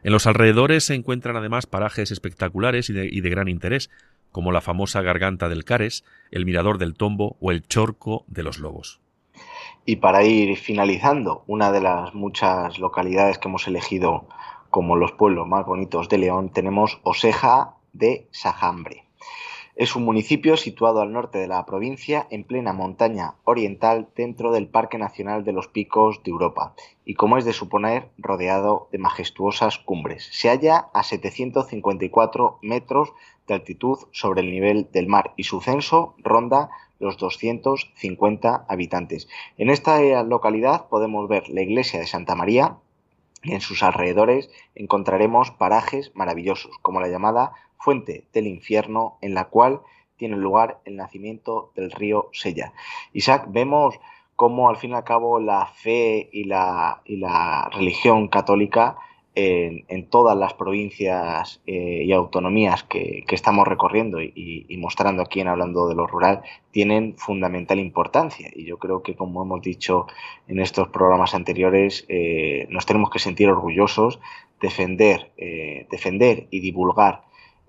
[0.03, 3.91] En los alrededores se encuentran además parajes espectaculares y de, y de gran interés,
[4.33, 8.59] como la famosa garganta del Cares, el mirador del Tombo o el Chorco de los
[8.59, 9.02] Lobos.
[9.85, 14.27] Y para ir finalizando, una de las muchas localidades que hemos elegido
[14.71, 19.05] como los pueblos más bonitos de León, tenemos Oseja de Sajambre.
[19.75, 24.69] Es un municipio situado al norte de la provincia, en plena montaña oriental, dentro del
[24.69, 29.79] Parque Nacional de los Picos de Europa, y como es de suponer, rodeado de majestuosas
[29.79, 30.29] cumbres.
[30.31, 33.13] Se halla a 754 metros
[33.49, 36.71] de altitud sobre el nivel del mar y su censo ronda
[37.03, 39.29] los 250 habitantes.
[39.59, 42.77] En esta localidad podemos ver la iglesia de Santa María
[43.43, 49.47] y en sus alrededores encontraremos parajes maravillosos, como la llamada Fuente del Infierno, en la
[49.47, 49.81] cual
[50.17, 52.73] tiene lugar el nacimiento del río Sella.
[53.13, 53.99] Isaac, vemos
[54.37, 58.97] cómo al fin y al cabo la fe y la, y la religión católica
[59.35, 65.89] en, todas las provincias eh, y autonomías que, estamos recorriendo y, mostrando aquí en Hablando
[65.89, 68.51] de lo Rural tienen fundamental importancia.
[68.55, 70.07] Y yo creo que, como hemos dicho
[70.49, 74.21] en estos programas anteriores, eh, nos tenemos que sentir orgullosos,
[74.61, 77.23] defender, eh, defender y divulgar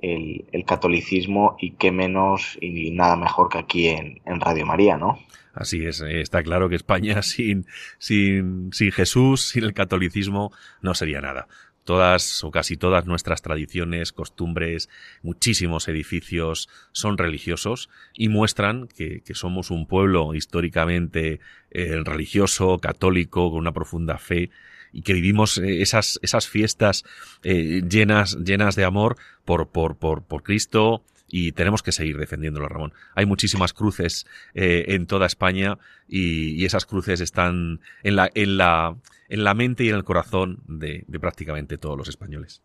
[0.03, 5.19] el, catolicismo y qué menos y nada mejor que aquí en, Radio María, ¿no?
[5.53, 7.65] Así es, eh, está claro que España sin,
[7.97, 11.47] sin, Jesús, sin el catolicismo, no sería nada
[11.85, 14.87] todas o casi todas nuestras tradiciones, costumbres,
[15.21, 23.49] muchísimos edificios son religiosos y muestran que, que somos un pueblo históricamente eh, religioso, católico,
[23.49, 24.49] con una profunda fe
[24.93, 27.03] y que vivimos eh, esas, esas fiestas
[27.43, 31.03] llenas, llenas de amor por, por, por, por Cristo,
[31.35, 32.93] y tenemos que seguir defendiéndolo, Ramón.
[33.15, 38.97] Hay muchísimas cruces eh, en toda España y, esas cruces están en la, en, la,
[39.29, 42.61] en la mente y en el corazón de, prácticamente todos los españoles.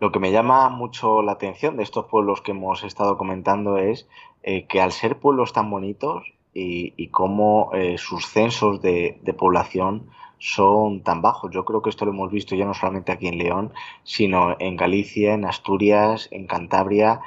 [0.00, 4.08] Lo que me llama mucho la atención de estos pueblos que hemos estado comentando es
[4.42, 7.10] eh, que al ser pueblos tan bonitos y, y
[7.74, 10.08] eh, sus censos de, de población
[10.38, 11.50] son tan bajos.
[11.52, 13.72] Yo creo que esto lo hemos visto ya no solamente aquí en León,
[14.04, 17.20] sino en Galicia, en Asturias, en Cantabria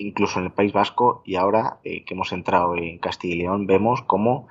[0.00, 3.66] incluso en el País Vasco y ahora eh, que hemos entrado en Castilla y León
[3.66, 4.48] vemos cómo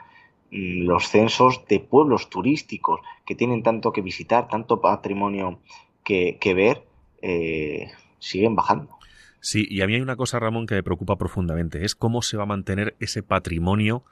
[0.51, 5.59] mm, los censos de pueblos turísticos que tienen tanto que visitar, tanto patrimonio
[6.03, 6.87] que, ver,
[7.21, 8.97] eh, siguen bajando.
[9.41, 12.35] Sí, y a mí hay una cosa, Ramón, que me preocupa profundamente, es cómo se
[12.35, 14.03] va a mantener ese patrimonio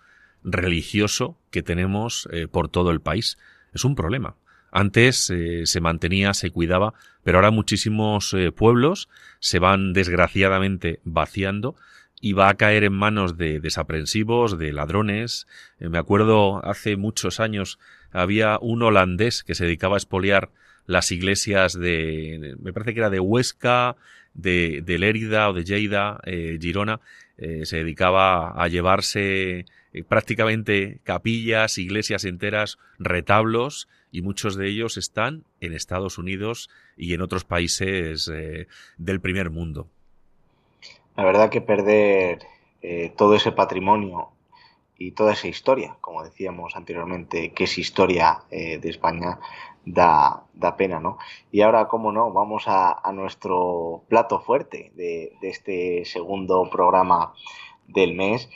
[0.44, 3.40] religioso que tenemos eh, por todo el país.
[3.74, 4.36] Es un problema.
[4.72, 11.76] Antes eh, se mantenía, se cuidaba, pero ahora muchísimos eh, pueblos se van desgraciadamente vaciando
[12.20, 15.48] y va a caer en manos de desaprensivos, de ladrones.
[15.80, 17.80] Eh, me acuerdo hace muchos años
[18.12, 20.52] había un holandés que se dedicaba a expoliar
[20.86, 23.96] las iglesias de, me parece que era de Huesca,
[24.34, 27.02] de, de Lérida o de Lleida, Girona,
[27.38, 29.66] se dedicaba a llevarse
[30.04, 37.22] prácticamente capillas, iglesias enteras, retablos, y muchos de ellos están en Estados Unidos y en
[37.22, 38.32] otros países
[38.98, 39.88] del primer mundo.
[41.18, 42.40] La verdad que perder
[42.84, 44.30] eh, todo ese patrimonio
[45.00, 49.40] y toda esa historia, como decíamos anteriormente, que es historia eh, de España,
[49.84, 51.18] da, da, pena, ¿no?
[51.52, 57.34] Y ahora, cómo no, vamos a, nuestro plato fuerte de, este segundo programa
[57.88, 58.48] del mes.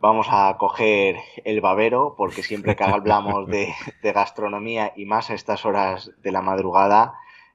[0.00, 5.64] Vamos a coger el babero, porque siempre que hablamos de, gastronomía y más a estas
[5.64, 7.14] horas de la madrugada,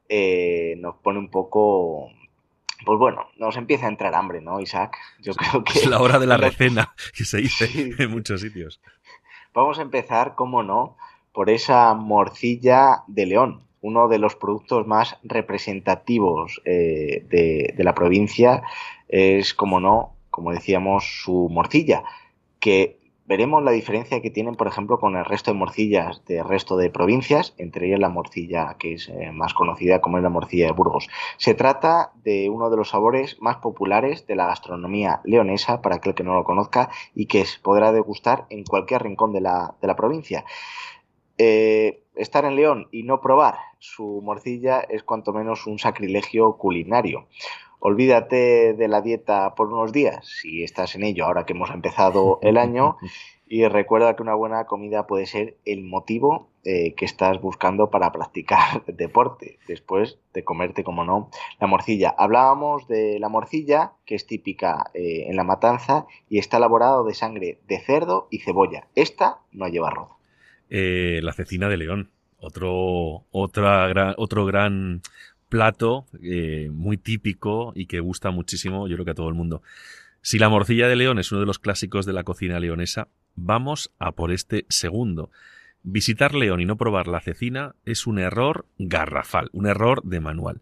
[0.09, 2.09] eh, nos pone un poco
[2.85, 4.97] pues bueno, nos empieza a entrar hambre, ¿no, Isaac?
[5.19, 5.79] Yo creo que...
[5.79, 8.81] Es la hora de la recena, que se dice en muchos sitios.
[9.53, 10.97] Vamos a empezar, cómo no,
[11.31, 17.93] por esa morcilla de león, uno de los productos más representativos eh, de, de la
[17.93, 18.63] provincia.
[19.07, 22.03] Es, como no, como decíamos, su morcilla,
[22.61, 26.77] que veremos la diferencia que tienen, por ejemplo, con el resto de morcillas del resto
[26.77, 30.65] de provincias, entre ellas la morcilla que es eh, más conocida como es la morcilla
[30.65, 31.07] de Burgos.
[31.37, 36.13] Se trata de uno de los sabores más populares de la gastronomía leonesa, para aquel
[36.13, 40.45] que no lo conozca, y que podrá degustar en cualquier rincón de la, provincia.
[41.37, 47.27] Eh, estar en León y no probar su morcilla es cuanto menos un sacrilegio culinario
[47.81, 52.39] olvídate de la dieta por unos días, si estás en ello ahora que hemos empezado
[52.41, 52.97] el año,
[53.47, 58.11] y recuerda que una buena comida puede ser el motivo eh, que estás buscando para
[58.11, 62.13] practicar deporte, después de comerte, como no, la morcilla.
[62.17, 67.15] Hablábamos de la morcilla, que es típica eh, en la matanza, y está elaborado de
[67.15, 68.87] sangre de cerdo y cebolla.
[68.95, 70.11] Esta no lleva arroz.
[70.69, 75.01] Eh, la cecina de león, otro, otra otro gran
[75.51, 79.61] plato eh, muy típico y que gusta muchísimo, yo creo que a todo el mundo.
[80.21, 83.91] Si la morcilla de león es uno de los clásicos de la cocina leonesa, vamos
[83.99, 85.29] a por este segundo.
[85.83, 90.61] Visitar León y no probar la cecina es un error garrafal, un error de manual.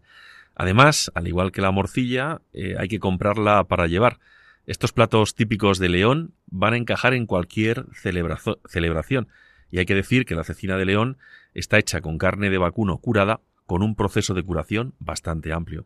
[0.56, 4.18] Además, al igual que la morcilla, eh, hay que comprarla para llevar.
[4.66, 9.28] Estos platos típicos de León van a encajar en cualquier celebración.
[9.70, 11.18] Y hay que decir que la cecina de León
[11.54, 15.84] está hecha con carne de vacuno curada con un proceso de curación bastante amplio.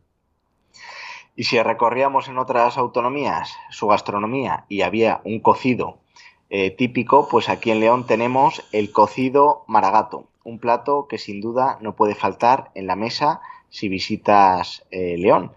[1.35, 5.99] Y si recorríamos en otras autonomías su gastronomía y había un cocido
[6.49, 11.77] eh, típico, pues aquí en León tenemos el cocido maragato, un plato que sin duda
[11.79, 15.51] no puede faltar en la mesa si visitas eh, León.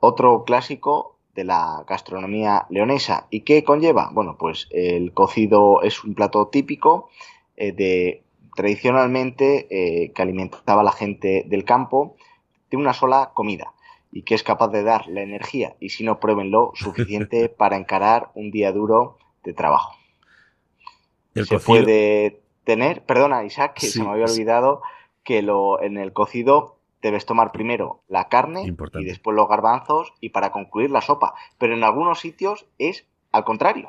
[0.00, 3.28] Otro clásico de la gastronomía leonesa.
[3.30, 4.10] ¿Y qué conlleva?
[4.12, 7.10] Bueno, pues el cocido es un plato típico
[7.56, 8.24] eh, de
[8.60, 12.16] tradicionalmente eh, que alimentaba a la gente del campo
[12.70, 13.72] de una sola comida
[14.12, 18.30] y que es capaz de dar la energía, y si no, pruébenlo, suficiente para encarar
[18.34, 19.96] un día duro de trabajo.
[21.34, 24.82] se puede tener, perdona Isaac, que se me había olvidado
[25.24, 30.30] que lo, en el cocido debes tomar primero la carne y después los garbanzos y
[30.30, 33.88] para concluir la sopa, pero en algunos sitios es al contrario.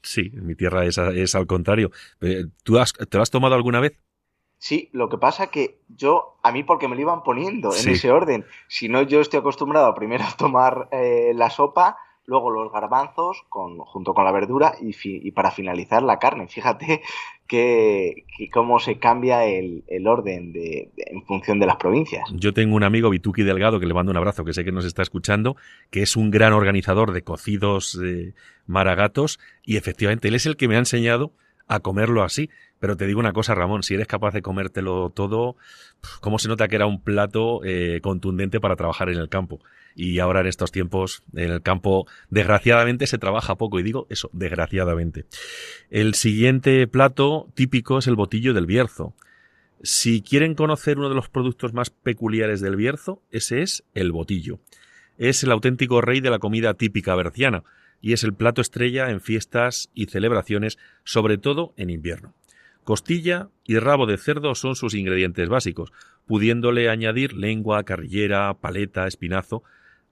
[0.00, 1.90] Sí, en mi tierra es, es al contrario.
[2.22, 4.00] Eh, ¿Tú has, te lo has tomado alguna vez?
[4.66, 8.10] Sí, lo que pasa que yo, a mí porque me lo iban poniendo en ese
[8.10, 8.44] orden.
[8.66, 13.78] Si no, yo estoy acostumbrado primero a tomar eh, la sopa, luego los garbanzos con,
[13.78, 16.48] junto con la verdura y, para finalizar la carne.
[16.48, 17.02] Fíjate
[17.46, 22.28] que, cómo se cambia el, orden de, en función de las provincias.
[22.32, 24.84] Yo tengo un amigo, Vituki Delgado, que le mando un abrazo, que sé que nos
[24.84, 25.54] está escuchando,
[25.92, 28.34] que es un gran organizador de cocidos eh,
[28.66, 31.30] maragatos y efectivamente él es el que me ha enseñado
[31.68, 32.50] a comerlo así.
[32.78, 35.56] Pero te digo una cosa, Ramón, si eres capaz de comértelo todo,
[36.20, 39.60] ¿cómo se nota que era un plato eh, contundente para trabajar en el campo?
[39.94, 43.80] Y ahora en estos tiempos, en el campo, desgraciadamente se trabaja poco.
[43.80, 45.24] Y digo eso, desgraciadamente.
[45.90, 49.14] El siguiente plato típico es el botillo del Bierzo.
[49.82, 54.58] Si quieren conocer uno de los productos más peculiares del Bierzo, ese es el botillo.
[55.16, 57.64] Es el auténtico rey de la comida típica berciana
[58.02, 62.34] y es el plato estrella en fiestas y celebraciones, sobre todo en invierno.
[62.86, 65.92] Costilla y rabo de cerdo son sus ingredientes básicos,
[66.24, 69.64] pudiéndole añadir lengua, carrillera, paleta, espinazo.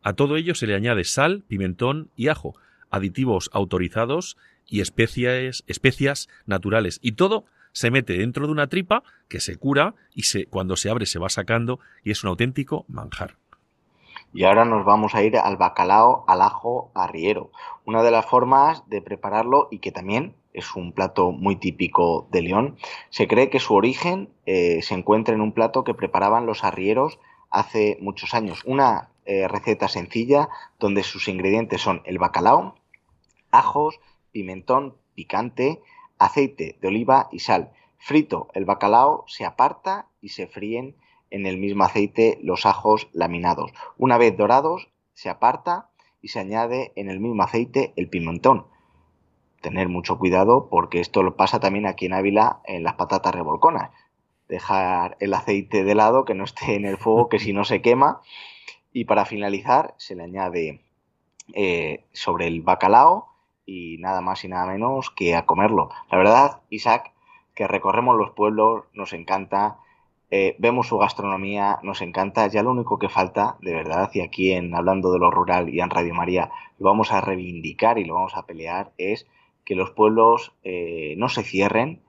[0.02, 2.56] A todo ello se le añade sal, pimentón y ajo,
[2.90, 6.98] aditivos autorizados y especias, especias naturales.
[7.00, 10.90] Y todo se mete dentro de una tripa que se cura y se, cuando se
[10.90, 13.36] abre se va sacando y es un auténtico manjar.
[14.32, 17.52] Y ahora nos vamos a ir al bacalao al ajo arriero,
[17.84, 22.40] una de las formas de prepararlo y que también es un plato muy típico de
[22.40, 22.76] León.
[23.10, 27.18] Se cree que su origen eh, se encuentra en un plato que preparaban los arrieros
[27.50, 28.62] hace muchos años.
[28.64, 30.48] Una eh, receta sencilla
[30.78, 32.76] donde sus ingredientes son el bacalao,
[33.50, 34.00] ajos,
[34.32, 35.82] pimentón picante,
[36.18, 37.72] aceite de oliva y sal.
[37.98, 40.96] Frito el bacalao se aparta y se fríen
[41.30, 43.72] en el mismo aceite los ajos laminados.
[43.98, 45.90] Una vez dorados se aparta
[46.20, 48.66] y se añade en el mismo aceite el pimentón.
[49.64, 53.92] Tener mucho cuidado porque esto lo pasa también aquí en Ávila en las patatas revolconas.
[54.46, 57.80] Dejar el aceite de lado, que no esté en el fuego, que si no se
[57.80, 58.20] quema.
[58.92, 60.82] Y para finalizar se le añade
[61.54, 63.30] eh, sobre el bacalao
[63.64, 65.88] y nada más y nada menos que a comerlo.
[66.10, 67.14] La verdad, Isaac,
[67.54, 69.78] que recorremos los pueblos, nos encanta,
[70.30, 74.52] eh, vemos su gastronomía, nos encanta, ya lo único que falta, de verdad, y aquí
[74.52, 78.12] en Hablando de lo Rural y en Radio María lo vamos a reivindicar y lo
[78.12, 79.26] vamos a pelear, es
[79.64, 82.00] que los pueblos eh, no se cierren,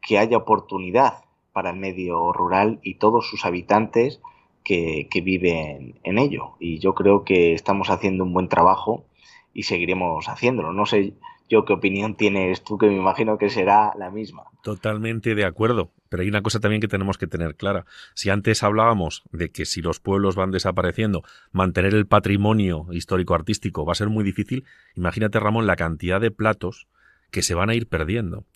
[0.00, 4.20] que haya oportunidad para el medio rural y todos sus habitantes
[4.64, 6.52] que, que viven en ello.
[6.58, 9.04] Y yo creo que estamos haciendo un buen trabajo
[9.52, 10.72] y seguiremos haciéndolo.
[10.72, 11.14] No sé
[11.52, 14.44] yo qué opinión tienes tú, que me imagino que será la misma.
[14.62, 15.92] Totalmente de acuerdo.
[16.08, 17.84] Pero hay una cosa también que tenemos que tener clara.
[18.14, 21.22] Si antes hablábamos de que si los pueblos van desapareciendo,
[21.52, 24.64] mantener el patrimonio histórico-artístico va a ser muy difícil,
[24.96, 26.88] imagínate, Ramón, la cantidad de platos
[27.30, 28.46] que se van a ir perdiendo.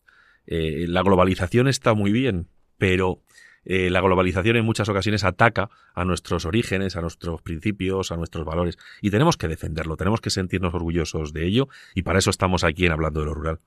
[0.46, 3.20] Eh, la globalización está muy bien, pero
[3.66, 8.44] eh, la globalización en muchas ocasiones ataca a nuestros orígenes, a nuestros principios, a nuestros
[8.44, 8.78] valores.
[9.02, 12.86] Y tenemos que defenderlo, tenemos que sentirnos orgullosos de ello y para eso estamos aquí
[12.86, 13.60] en Hablando de lo Rural.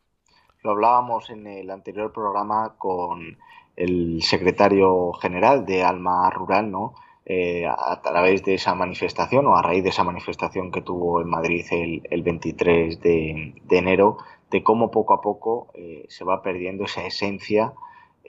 [0.63, 3.37] Lo hablábamos en el anterior programa con
[3.75, 6.95] el secretario general de Alma Rural, ¿no?
[7.25, 11.29] Eh, a través de esa manifestación o a raíz de esa manifestación que tuvo en
[11.29, 14.17] Madrid el, 23 de, enero,
[14.49, 17.73] de cómo poco a poco eh, se va perdiendo esa esencia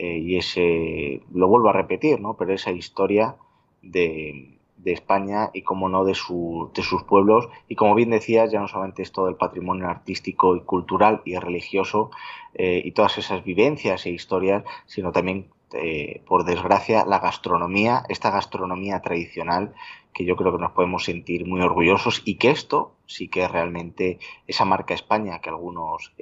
[0.02, 2.34] eh, y ese, lo vuelvo a repetir, ¿no?
[2.38, 3.36] Pero esa historia
[3.82, 7.50] de, de España y, como no, de, su, de sus pueblos.
[7.68, 11.36] Y como bien decías, ya no solamente es todo el patrimonio artístico y cultural y
[11.36, 12.10] religioso
[12.54, 18.30] eh, y todas esas vivencias e historias, sino también, eh, por desgracia, la gastronomía, esta
[18.30, 19.74] gastronomía tradicional
[20.14, 23.50] que yo creo que nos podemos sentir muy orgullosos y que esto sí que es
[23.50, 26.14] realmente esa marca España que algunos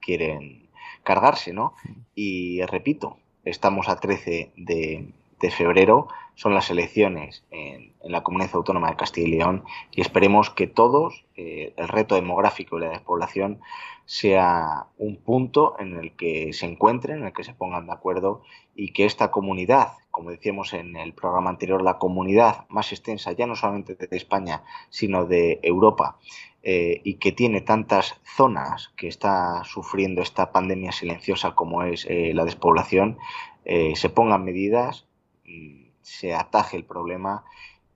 [0.00, 0.67] quieren
[1.08, 1.72] cargarse, ¿no?
[2.14, 5.10] Y repito, estamos a 13 de,
[5.50, 10.66] febrero, son las elecciones en, la Comunidad Autónoma de Castilla y León y esperemos que
[10.66, 13.60] todos, eh, el reto demográfico y la despoblación,
[14.04, 18.42] sea un punto en el que se encuentren, en el que se pongan de acuerdo
[18.74, 23.46] y que esta comunidad, como decíamos en el programa anterior, la comunidad más extensa, ya
[23.46, 26.18] no solamente de España, sino de Europa,
[26.64, 32.32] eh, y que tiene tantas zonas que está sufriendo esta pandemia silenciosa como es eh,
[32.34, 33.16] la despoblación,
[33.64, 35.06] eh, se pongan medidas,
[35.46, 37.44] mm, se ataje el problema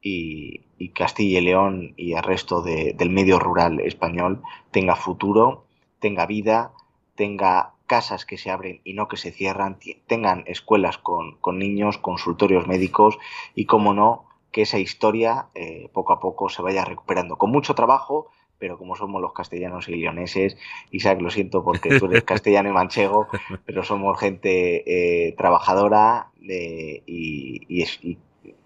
[0.00, 0.60] y,
[0.94, 5.64] Castilla y León y el resto del medio rural español tenga futuro,
[5.98, 6.70] tenga vida,
[7.16, 11.98] tenga casas que se abren y no que se cierran, tengan escuelas con, con niños,
[11.98, 13.18] consultorios médicos
[13.54, 15.48] y, como no, que esa historia
[15.92, 17.36] poco a poco se vaya recuperando.
[17.36, 18.30] Con mucho trabajo,
[18.62, 20.56] pero como somos los castellanos y leoneses,
[20.92, 23.26] Isaac, lo siento porque tú eres castellano y manchego,
[23.66, 28.16] pero somos gente eh, trabajadora y,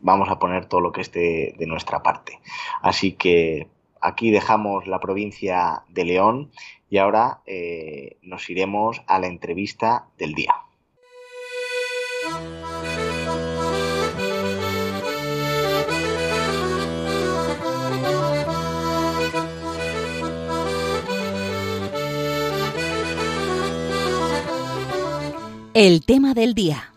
[0.03, 2.41] vamos a poner todo lo que esté de nuestra parte.
[2.83, 3.69] Así que
[4.03, 6.51] aquí dejamos la provincia de León
[6.89, 10.55] y ahora eh, nos iremos a la entrevista del día.
[25.75, 26.96] El tema del día.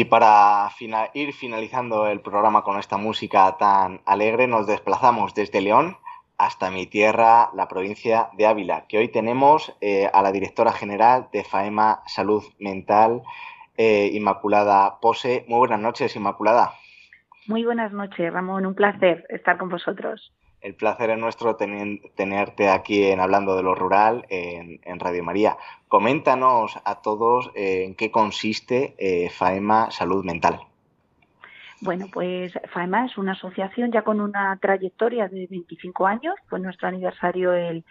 [0.00, 0.70] Y para
[1.12, 5.98] ir finalizando el programa con esta música tan alegre, nos desplazamos desde León
[6.38, 11.28] hasta mi tierra, la provincia de Ávila, que hoy tenemos eh, a la directora general
[11.34, 13.20] de FAEMA Salud Mental,
[13.76, 15.44] eh, Inmaculada Pose.
[15.48, 16.72] Muy buenas noches, Inmaculada.
[17.46, 18.64] Muy buenas noches, Ramón.
[18.64, 20.32] Un placer estar con vosotros.
[20.60, 25.56] El placer es nuestro tenerte aquí en Hablando de lo Rural en, Radio María.
[25.88, 28.94] Coméntanos a todos eh, en qué consiste
[29.30, 30.60] FAEMA Salud Mental.
[31.82, 36.88] Bueno, pues FAEMA es una asociación ya con una trayectoria de 25 años, fue nuestro
[36.88, 37.84] aniversario el,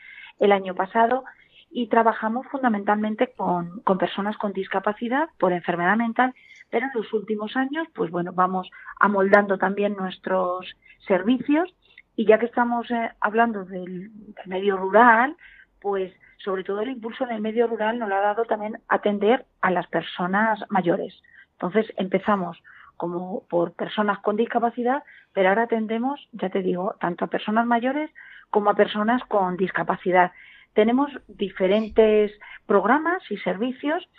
[0.51, 1.23] año pasado
[1.71, 6.35] y trabajamos fundamentalmente con, personas con discapacidad por enfermedad mental,
[6.69, 10.67] pero en los últimos años, pues bueno, vamos amoldando también nuestros
[11.07, 11.73] servicios
[12.19, 15.37] y ya que estamos eh, hablando del, del, medio rural,
[15.79, 16.11] pues
[16.43, 19.71] sobre todo el impulso en el medio rural nos lo ha dado también atender a
[19.71, 21.13] las personas mayores.
[21.53, 22.61] Entonces empezamos
[22.97, 25.01] como por personas con discapacidad,
[25.31, 28.11] pero ahora atendemos, ya te digo, tanto a personas mayores
[28.49, 30.33] como a personas con discapacidad.
[30.73, 32.33] Tenemos diferentes
[32.65, 34.09] programas y servicios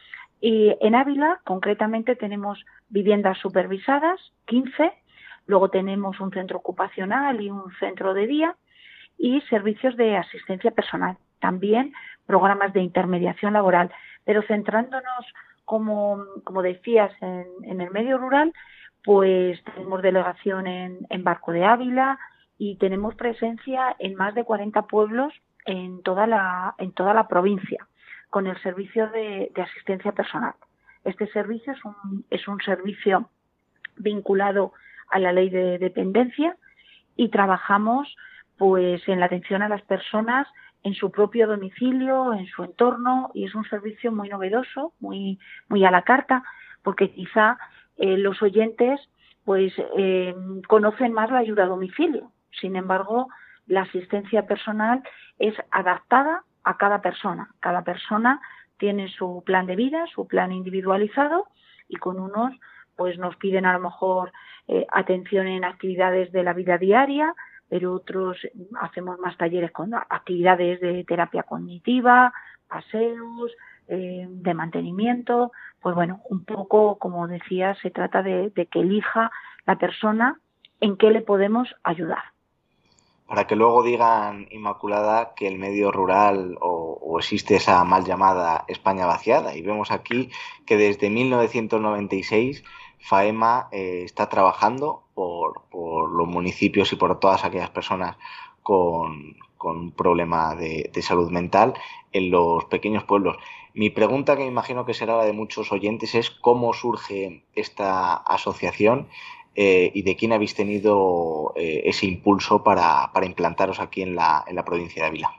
[0.40, 4.90] y en Ávila concretamente tenemos viviendas supervisadas, 15,
[5.50, 8.56] luego tenemos un centro ocupacional y un centro de día
[9.18, 11.92] y servicios de asistencia personal, también
[12.24, 13.90] programas de intermediación laboral,
[14.24, 15.26] pero centrándonos
[15.64, 18.52] como, como decías, en, en, el medio rural,
[19.04, 22.18] pues tenemos delegación en, Barco de Ávila
[22.56, 25.34] y tenemos presencia en más de 40 pueblos
[25.66, 27.86] en toda la, en toda la provincia
[28.30, 30.54] con el servicio de, de asistencia personal.
[31.04, 33.28] Este servicio es un, es un servicio
[33.96, 34.72] vinculado
[35.10, 36.56] a la ley de dependencia
[37.16, 38.14] y trabajamos
[38.56, 40.46] pues en la atención a las personas
[40.82, 45.38] en su propio domicilio, en su entorno, y es un servicio muy novedoso, muy,
[45.68, 46.42] muy a la carta,
[46.82, 47.58] porque quizá
[47.96, 49.00] eh, los oyentes
[49.44, 50.34] pues eh,
[50.68, 52.30] conocen más la ayuda a domicilio.
[52.60, 53.28] Sin embargo,
[53.66, 55.02] la asistencia personal
[55.38, 57.50] es adaptada a cada persona.
[57.60, 58.40] Cada persona
[58.78, 61.46] tiene su plan de vida, su plan individualizado,
[61.88, 62.54] y con unos
[63.00, 64.30] pues nos piden a lo mejor
[64.68, 67.34] eh, atención en actividades de la vida diaria,
[67.66, 68.36] pero otros
[68.78, 72.30] hacemos más talleres con actividades de terapia cognitiva,
[72.68, 73.52] paseos,
[73.88, 75.50] eh, de mantenimiento.
[75.80, 79.30] Pues bueno, un poco, como decía, se trata de, que elija
[79.64, 80.38] la persona
[80.78, 82.24] en qué le podemos ayudar
[83.26, 89.06] para que luego digan, Inmaculada, que el medio rural o, existe esa mal llamada España
[89.06, 89.54] vaciada.
[89.54, 90.30] Y vemos aquí
[90.66, 92.64] que desde 1996
[93.00, 98.16] FAEMA eh, está trabajando por, los municipios y por todas aquellas personas
[98.62, 101.74] con, un problema de, salud mental
[102.12, 103.36] en los pequeños pueblos.
[103.74, 108.14] Mi pregunta, que me imagino que será la de muchos oyentes, es cómo surge esta
[108.14, 109.08] asociación
[109.54, 114.44] eh, y de quién habéis tenido eh, ese impulso para, para implantaros aquí en la,
[114.46, 115.32] en la provincia de Ávila.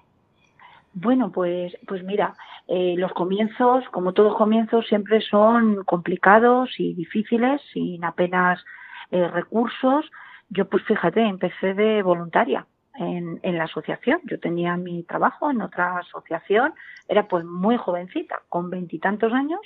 [0.94, 2.36] Bueno, pues, pues mira,
[2.68, 8.64] eh, los comienzos, como todos comienzos, siempre son complicados y difíciles, sin apenas
[9.12, 10.10] eh, recursos.
[10.50, 14.22] Yo, pues fíjate, empecé de voluntaria en, la asociación.
[14.26, 16.74] Yo tenía mi trabajo en otra asociación,
[17.08, 19.62] era pues muy jovencita, con veintitantos años,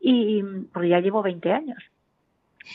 [0.00, 1.82] y porque ya llevo veinte años.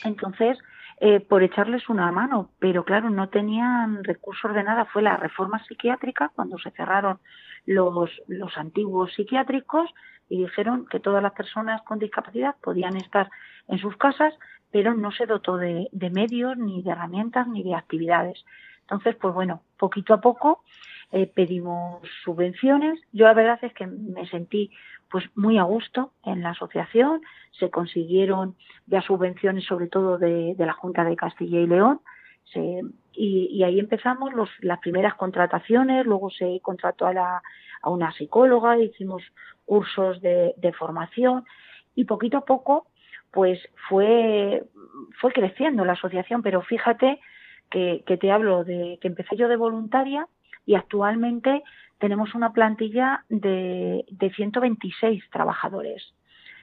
[0.03, 0.57] Entonces,
[0.97, 4.85] eh, por echarles una mano, pero claro, no tenían recursos de nada.
[4.85, 7.19] Fue la reforma psiquiátrica cuando se cerraron
[7.65, 9.89] los, los antiguos psiquiátricos
[10.29, 13.29] y dijeron que todas las personas con discapacidad podían estar
[13.67, 14.33] en sus casas,
[14.71, 18.43] pero no se dotó de, de medios, ni de herramientas, ni de actividades.
[18.85, 20.63] Entonces, pues bueno, poquito a poco
[21.11, 22.99] eh, pedimos subvenciones.
[23.11, 24.71] Yo la verdad es que me sentí
[25.09, 27.21] pues muy a gusto en la asociación.
[27.59, 28.55] Se consiguieron
[28.85, 32.01] ya subvenciones sobre todo de, de la Junta de Castilla y León.
[32.53, 32.81] Se,
[33.13, 37.41] y, ahí empezamos los, las primeras contrataciones, luego se contrató a, la,
[37.81, 39.23] a una psicóloga, hicimos
[39.65, 41.43] cursos de, de formación
[41.95, 42.87] y poquito a poco
[43.31, 43.59] pues
[43.89, 44.63] fue,
[45.19, 47.19] fue creciendo la asociación, pero fíjate
[47.69, 50.27] que, que te hablo de que empecé yo de voluntaria
[50.65, 51.63] y actualmente
[51.99, 56.13] tenemos una plantilla de, de 126 trabajadores,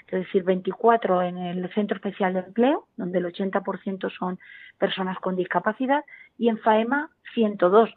[0.06, 4.38] es decir, 24 en el Centro Especial de Empleo, donde el 80% son
[4.78, 6.04] personas con discapacidad,
[6.36, 7.90] y en FAEMA 102.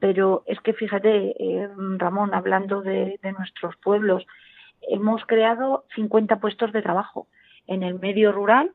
[0.00, 4.26] Pero es que fíjate, eh, Ramón, hablando de, de nuestros pueblos,
[4.88, 7.28] hemos creado 50 puestos de trabajo
[7.68, 8.72] en el medio rural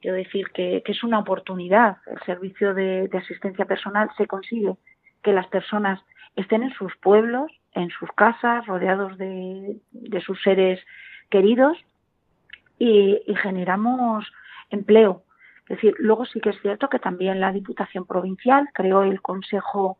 [0.00, 1.98] quiero decir que, es una oportunidad.
[2.06, 4.76] El servicio de, asistencia personal se consigue
[5.22, 6.00] que las personas
[6.36, 9.80] estén en sus pueblos, en sus casas, rodeados de,
[10.24, 10.80] sus seres
[11.28, 11.76] queridos
[12.78, 14.26] y, generamos
[14.70, 15.22] empleo.
[15.62, 19.98] Es decir, luego sí que es cierto que también la Diputación Provincial creó el Consejo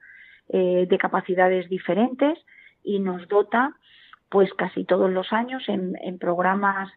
[0.49, 2.39] eh, de Capacidades Diferentes
[2.83, 3.77] y nos dota
[4.31, 6.89] pues casi todos los años en programas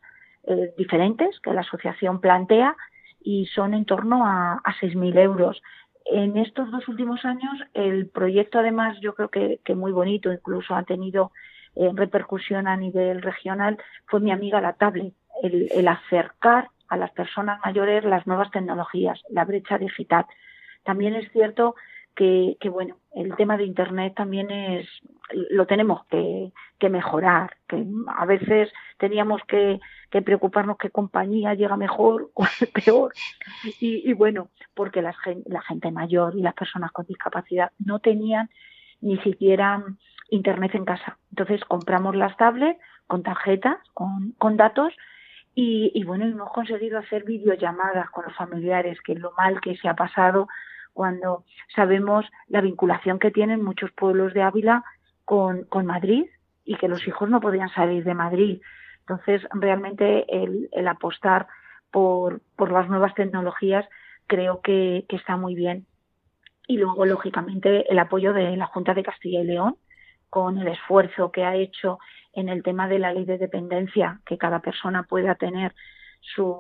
[0.48, 2.76] eh, diferentes que la asociación plantea
[3.22, 5.62] y son en torno a, a 6.000 euros
[6.06, 10.84] en estos dos últimos años el proyecto además yo creo que, muy bonito, incluso ha
[10.84, 11.32] tenido
[11.76, 17.60] eh, repercusión a nivel regional, fue mi amiga la tablet, el acercar a las personas
[17.66, 20.26] mayores las nuevas tecnologías, la brecha digital.
[20.84, 21.76] También es cierto
[22.16, 24.88] que, bueno, el tema de Internet también es,
[25.50, 26.52] lo tenemos que,
[26.90, 29.80] mejorar, que a veces teníamos que,
[30.24, 32.46] preocuparnos qué compañía llega mejor o
[32.86, 33.14] peor.
[33.80, 38.50] Y, bueno, porque la, la gente mayor y las personas con discapacidad no tenían
[39.02, 39.84] ni siquiera
[40.30, 41.18] Internet en casa.
[41.30, 44.94] Entonces compramos las tablets con tarjetas, con, con datos
[45.56, 49.78] y, y, bueno, hemos conseguido hacer videollamadas con los familiares, que es lo mal que
[49.78, 50.48] se ha pasado
[50.94, 51.44] cuando
[51.76, 54.84] sabemos la vinculación que tienen muchos pueblos de Ávila
[55.26, 56.26] con, con Madrid
[56.66, 58.62] y que los hijos no podían salir de Madrid.
[59.02, 61.48] Entonces, realmente el, el apostar
[61.92, 63.86] por, por las nuevas tecnologías
[64.28, 65.86] creo que, que está muy bien.
[66.68, 69.76] Y luego, lógicamente, el apoyo de la Junta de Castilla y León
[70.30, 72.00] con el esfuerzo que ha hecho
[72.34, 75.76] en el tema de la ley de dependencia, que cada persona pueda tener
[76.22, 76.60] su,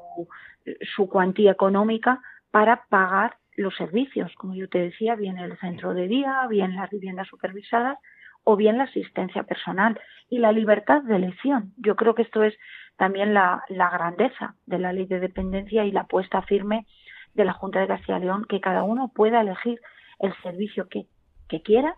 [0.95, 2.21] su cuantía económica
[2.51, 6.89] para pagar los servicios, como yo te decía, bien el centro de día, bien las
[6.89, 7.97] viviendas supervisadas
[8.43, 9.99] o bien la asistencia personal
[10.29, 11.73] y la libertad de elección.
[11.77, 12.55] Yo creo que esto es
[12.97, 16.85] también la, la grandeza de la ley de dependencia y la apuesta firme
[17.33, 19.79] de la Junta de Castilla y León, que cada uno pueda elegir
[20.19, 21.07] el servicio que,
[21.47, 21.95] que quiera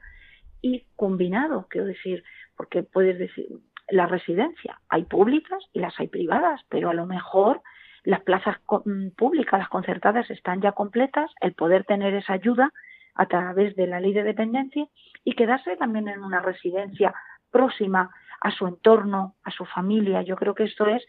[0.61, 2.23] y combinado, quiero decir,
[2.55, 3.47] porque puedes decir,
[3.89, 7.61] la residencia, hay públicas y las hay privadas, pero a lo mejor
[8.05, 12.71] las plazas mm, públicas, las concertadas, están ya completas, el poder tener esa ayuda
[13.15, 14.87] a través de la ley de dependencia
[15.23, 17.13] y quedarse también en una residencia
[17.51, 20.21] próxima a su entorno, a su familia.
[20.21, 21.03] Yo creo que esto es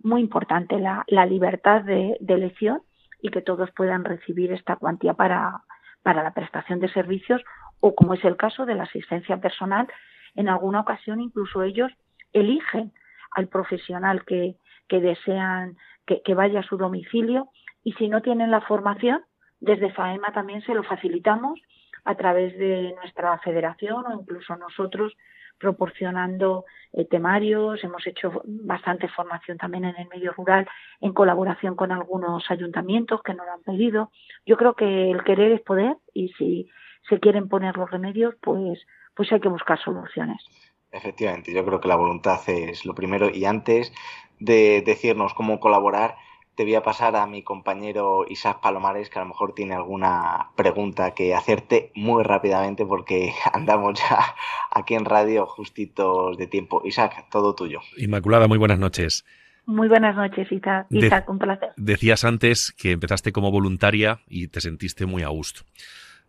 [0.00, 2.82] muy importante, la, libertad de, de, elección
[3.20, 5.62] y que todos puedan recibir esta cuantía para,
[6.02, 7.42] para la prestación de servicios
[7.80, 9.88] o, como es el caso de la asistencia personal,
[10.36, 11.90] en alguna ocasión incluso ellos
[12.32, 12.92] eligen
[13.32, 14.56] al profesional que,
[14.88, 15.76] que desean
[16.06, 17.48] que, vaya a su domicilio
[17.84, 19.22] y si no tienen la formación,
[19.60, 21.60] desde FAEMA también se lo facilitamos
[22.04, 25.14] a través de nuestra federación o incluso nosotros
[25.58, 30.68] proporcionando eh, temarios, hemos hecho bastante formación también en el medio rural
[31.00, 34.10] en colaboración con algunos ayuntamientos que nos lo han pedido.
[34.46, 36.68] Yo creo que el querer es poder y si
[37.08, 40.42] se quieren poner los remedios, pues, pues hay que buscar soluciones.
[40.90, 43.92] Efectivamente, yo creo que la voluntad es lo primero y antes
[44.40, 46.16] de decirnos cómo colaborar,
[46.54, 50.50] te voy a pasar a mi compañero Isaac Palomares, que a lo mejor tiene alguna
[50.56, 54.34] pregunta que hacerte muy rápidamente porque andamos ya
[54.72, 56.82] aquí en radio justitos de tiempo.
[56.84, 57.80] Isaac, todo tuyo.
[57.96, 59.24] Inmaculada, muy buenas noches.
[59.66, 60.86] Muy buenas noches, Isaac.
[60.90, 61.68] Isaac, un placer.
[61.76, 65.60] Decías antes que empezaste como voluntaria y te sentiste muy a gusto.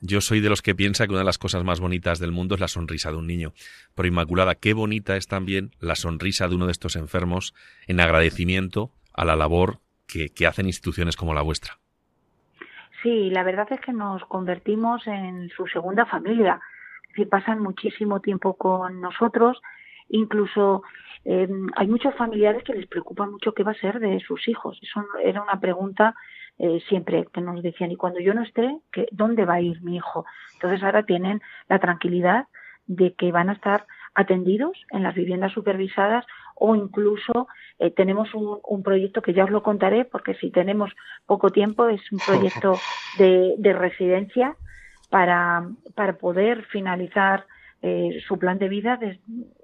[0.01, 2.55] Yo soy de los que piensa que una de las cosas más bonitas del mundo
[2.55, 3.51] es la sonrisa de un niño.
[3.95, 7.53] Pero Inmaculada, qué bonita es también la sonrisa de uno de estos enfermos
[7.87, 11.77] en agradecimiento a la labor que, hacen instituciones como la vuestra.
[13.03, 16.59] Sí, la verdad es que nos convertimos en su segunda familia.
[17.15, 19.61] Es pasan muchísimo tiempo con nosotros.
[20.09, 20.83] Incluso
[21.25, 24.79] em, hay muchos familiares que les preocupa mucho qué va a ser de sus hijos.
[24.81, 26.15] Eso era una pregunta
[26.59, 29.81] eh, siempre que nos decían, y cuando yo no esté, ¿qué, ¿dónde va a ir
[29.81, 30.25] mi hijo?
[30.53, 32.47] Entonces ahora tienen la tranquilidad
[32.85, 33.85] de que van a estar
[34.15, 37.47] atendidos en las viviendas supervisadas o incluso
[37.77, 40.91] eh, tenemos un, un, proyecto que ya os lo contaré porque si tenemos
[41.25, 42.77] poco tiempo es un proyecto
[43.17, 44.55] de, de residencia
[45.09, 47.45] para, para poder finalizar
[47.81, 48.99] eh, su plan de vida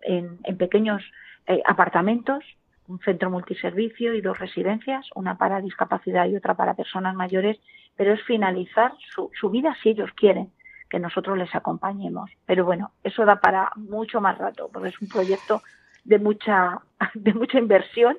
[0.04, 1.04] en, en, pequeños
[1.48, 2.43] eh, apartamentos
[2.88, 7.59] un centro multiservicio y dos residencias, una para discapacidad y otra para personas mayores,
[7.95, 10.51] pero es finalizar su, vida si ellos quieren
[10.89, 12.29] que nosotros les acompañemos.
[12.45, 15.61] Pero bueno, eso da para mucho más rato, porque es un proyecto
[16.03, 16.81] de mucha,
[17.13, 18.17] de mucha inversión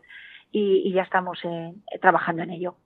[0.50, 2.76] y, ya estamos en, trabajando en ello.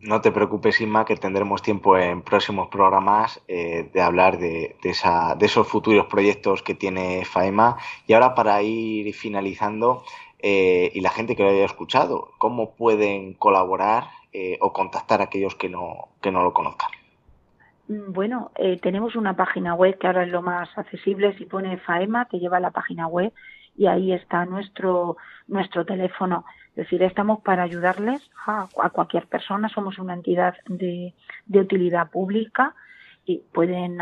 [0.00, 4.90] No te preocupes, Inma, que tendremos tiempo en próximos programas eh, de hablar de, de,
[4.90, 7.76] esa, de esos futuros proyectos que tiene FAEMA.
[8.06, 10.04] Y ahora, para ir finalizando,
[10.46, 15.24] eh, y la gente que lo haya escuchado, cómo pueden colaborar eh, o contactar a
[15.24, 16.90] aquellos que no, que no lo conozcan.
[17.88, 21.34] Mm, bueno, eh, tenemos una página web que ahora es lo más accesible.
[21.38, 23.32] Si pone FAEMA, te lleva a la página web
[23.74, 25.16] y ahí está nuestro,
[25.48, 26.44] nuestro teléfono.
[26.72, 29.70] Es decir, estamos para ayudarles a, a cualquier persona.
[29.70, 31.14] Somos una entidad de,
[31.46, 32.74] de utilidad pública
[33.24, 33.96] y pueden,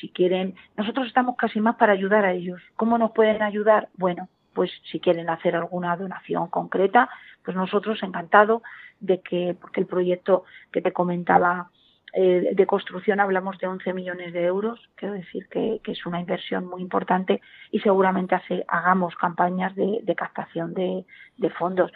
[0.00, 2.60] si quieren, nosotros estamos casi más para ayudar a ellos.
[2.74, 3.88] ¿Cómo nos pueden ayudar?
[3.96, 7.10] Bueno, pues si quieren hacer alguna donación concreta,
[7.44, 8.62] pues nosotros encantado
[9.00, 11.68] de que, porque el proyecto que te comentaba
[12.14, 16.20] eh, de construcción hablamos de 11 millones de euros, quiero decir que, que es una
[16.20, 21.04] inversión muy importante y seguramente hace, hagamos campañas de, de captación de,
[21.36, 21.92] de fondos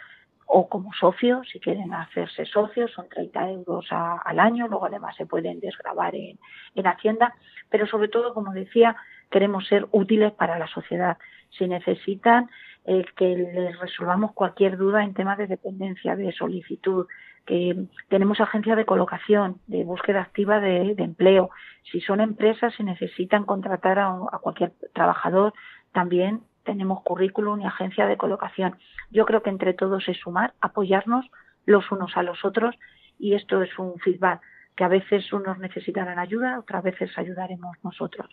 [0.53, 5.25] o como socios, si quieren hacerse socios, son 30 euros al año, luego además se
[5.25, 6.37] pueden desgravar en,
[6.75, 7.33] en Hacienda,
[7.69, 8.97] pero sobre todo, como decía,
[9.29, 11.17] queremos ser útiles para la sociedad.
[11.57, 12.49] Si necesitan
[12.83, 17.07] eh, que les resolvamos cualquier duda en temas de dependencia, de solicitud,
[17.45, 21.49] que tenemos agencia de colocación, de búsqueda activa de, empleo.
[21.89, 25.53] Si son empresas y necesitan contratar a, a cualquier trabajador,
[25.93, 28.77] también tenemos currículum y agencia de colocación.
[29.09, 31.29] Yo creo que entre todos es sumar, apoyarnos
[31.65, 32.75] los unos a los otros
[33.19, 34.41] y esto es un feedback
[34.75, 38.29] que a veces unos necesitarán ayuda, otras veces ayudaremos nosotros.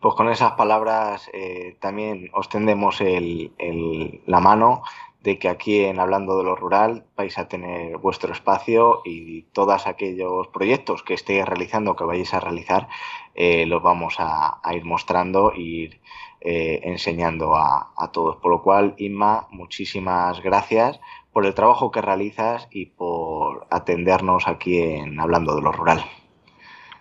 [0.00, 3.52] Pues con esas palabras eh, también os tendemos el,
[4.26, 4.82] la mano
[5.20, 9.86] de que aquí en Hablando de lo Rural vais a tener vuestro espacio y todos
[9.86, 12.88] aquellos proyectos que estéis realizando, que vayáis a realizar,
[13.34, 16.00] eh, los vamos a, ir mostrando ir
[16.44, 18.36] eh, enseñando a, a, todos.
[18.36, 21.00] Por lo cual, Inma, muchísimas gracias
[21.32, 26.00] por el trabajo que realizas y por atendernos aquí en Hablando de lo Rural.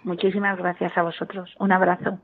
[0.03, 1.55] Muchísimas gracias a vosotros.
[1.59, 2.19] Un abrazo.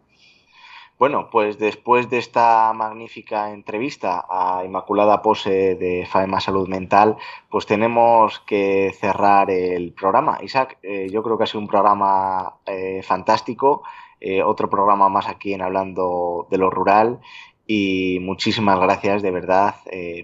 [0.99, 7.17] Bueno, pues después de esta magnífica entrevista a Inmaculada Pose de FAEMA Salud Mental,
[7.51, 10.39] pues tenemos que cerrar el programa.
[10.41, 13.83] Isaac, eh, yo creo que ha sido un programa eh, fantástico,
[14.21, 17.19] eh, otro programa más aquí en Hablando de lo Rural
[17.65, 19.75] y muchísimas gracias de verdad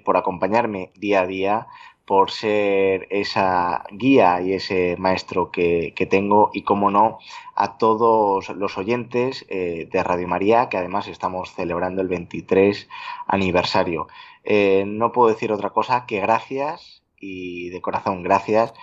[0.05, 1.67] por acompañarme día a día
[2.05, 7.19] por ser esa guía y ese maestro que, tengo y, como no,
[7.55, 12.89] a todos los oyentes eh, de Radio María, que además estamos celebrando el 23
[13.27, 14.07] aniversario.
[14.43, 18.73] Eh, no puedo decir otra cosa que gracias y de corazón gracias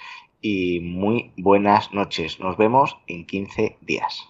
[0.41, 2.41] y muy buenas noches.
[2.41, 4.30] Nos vemos en 15 días.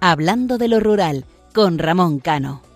[0.00, 2.67] Hablando de lo Rural con Ramón Cano.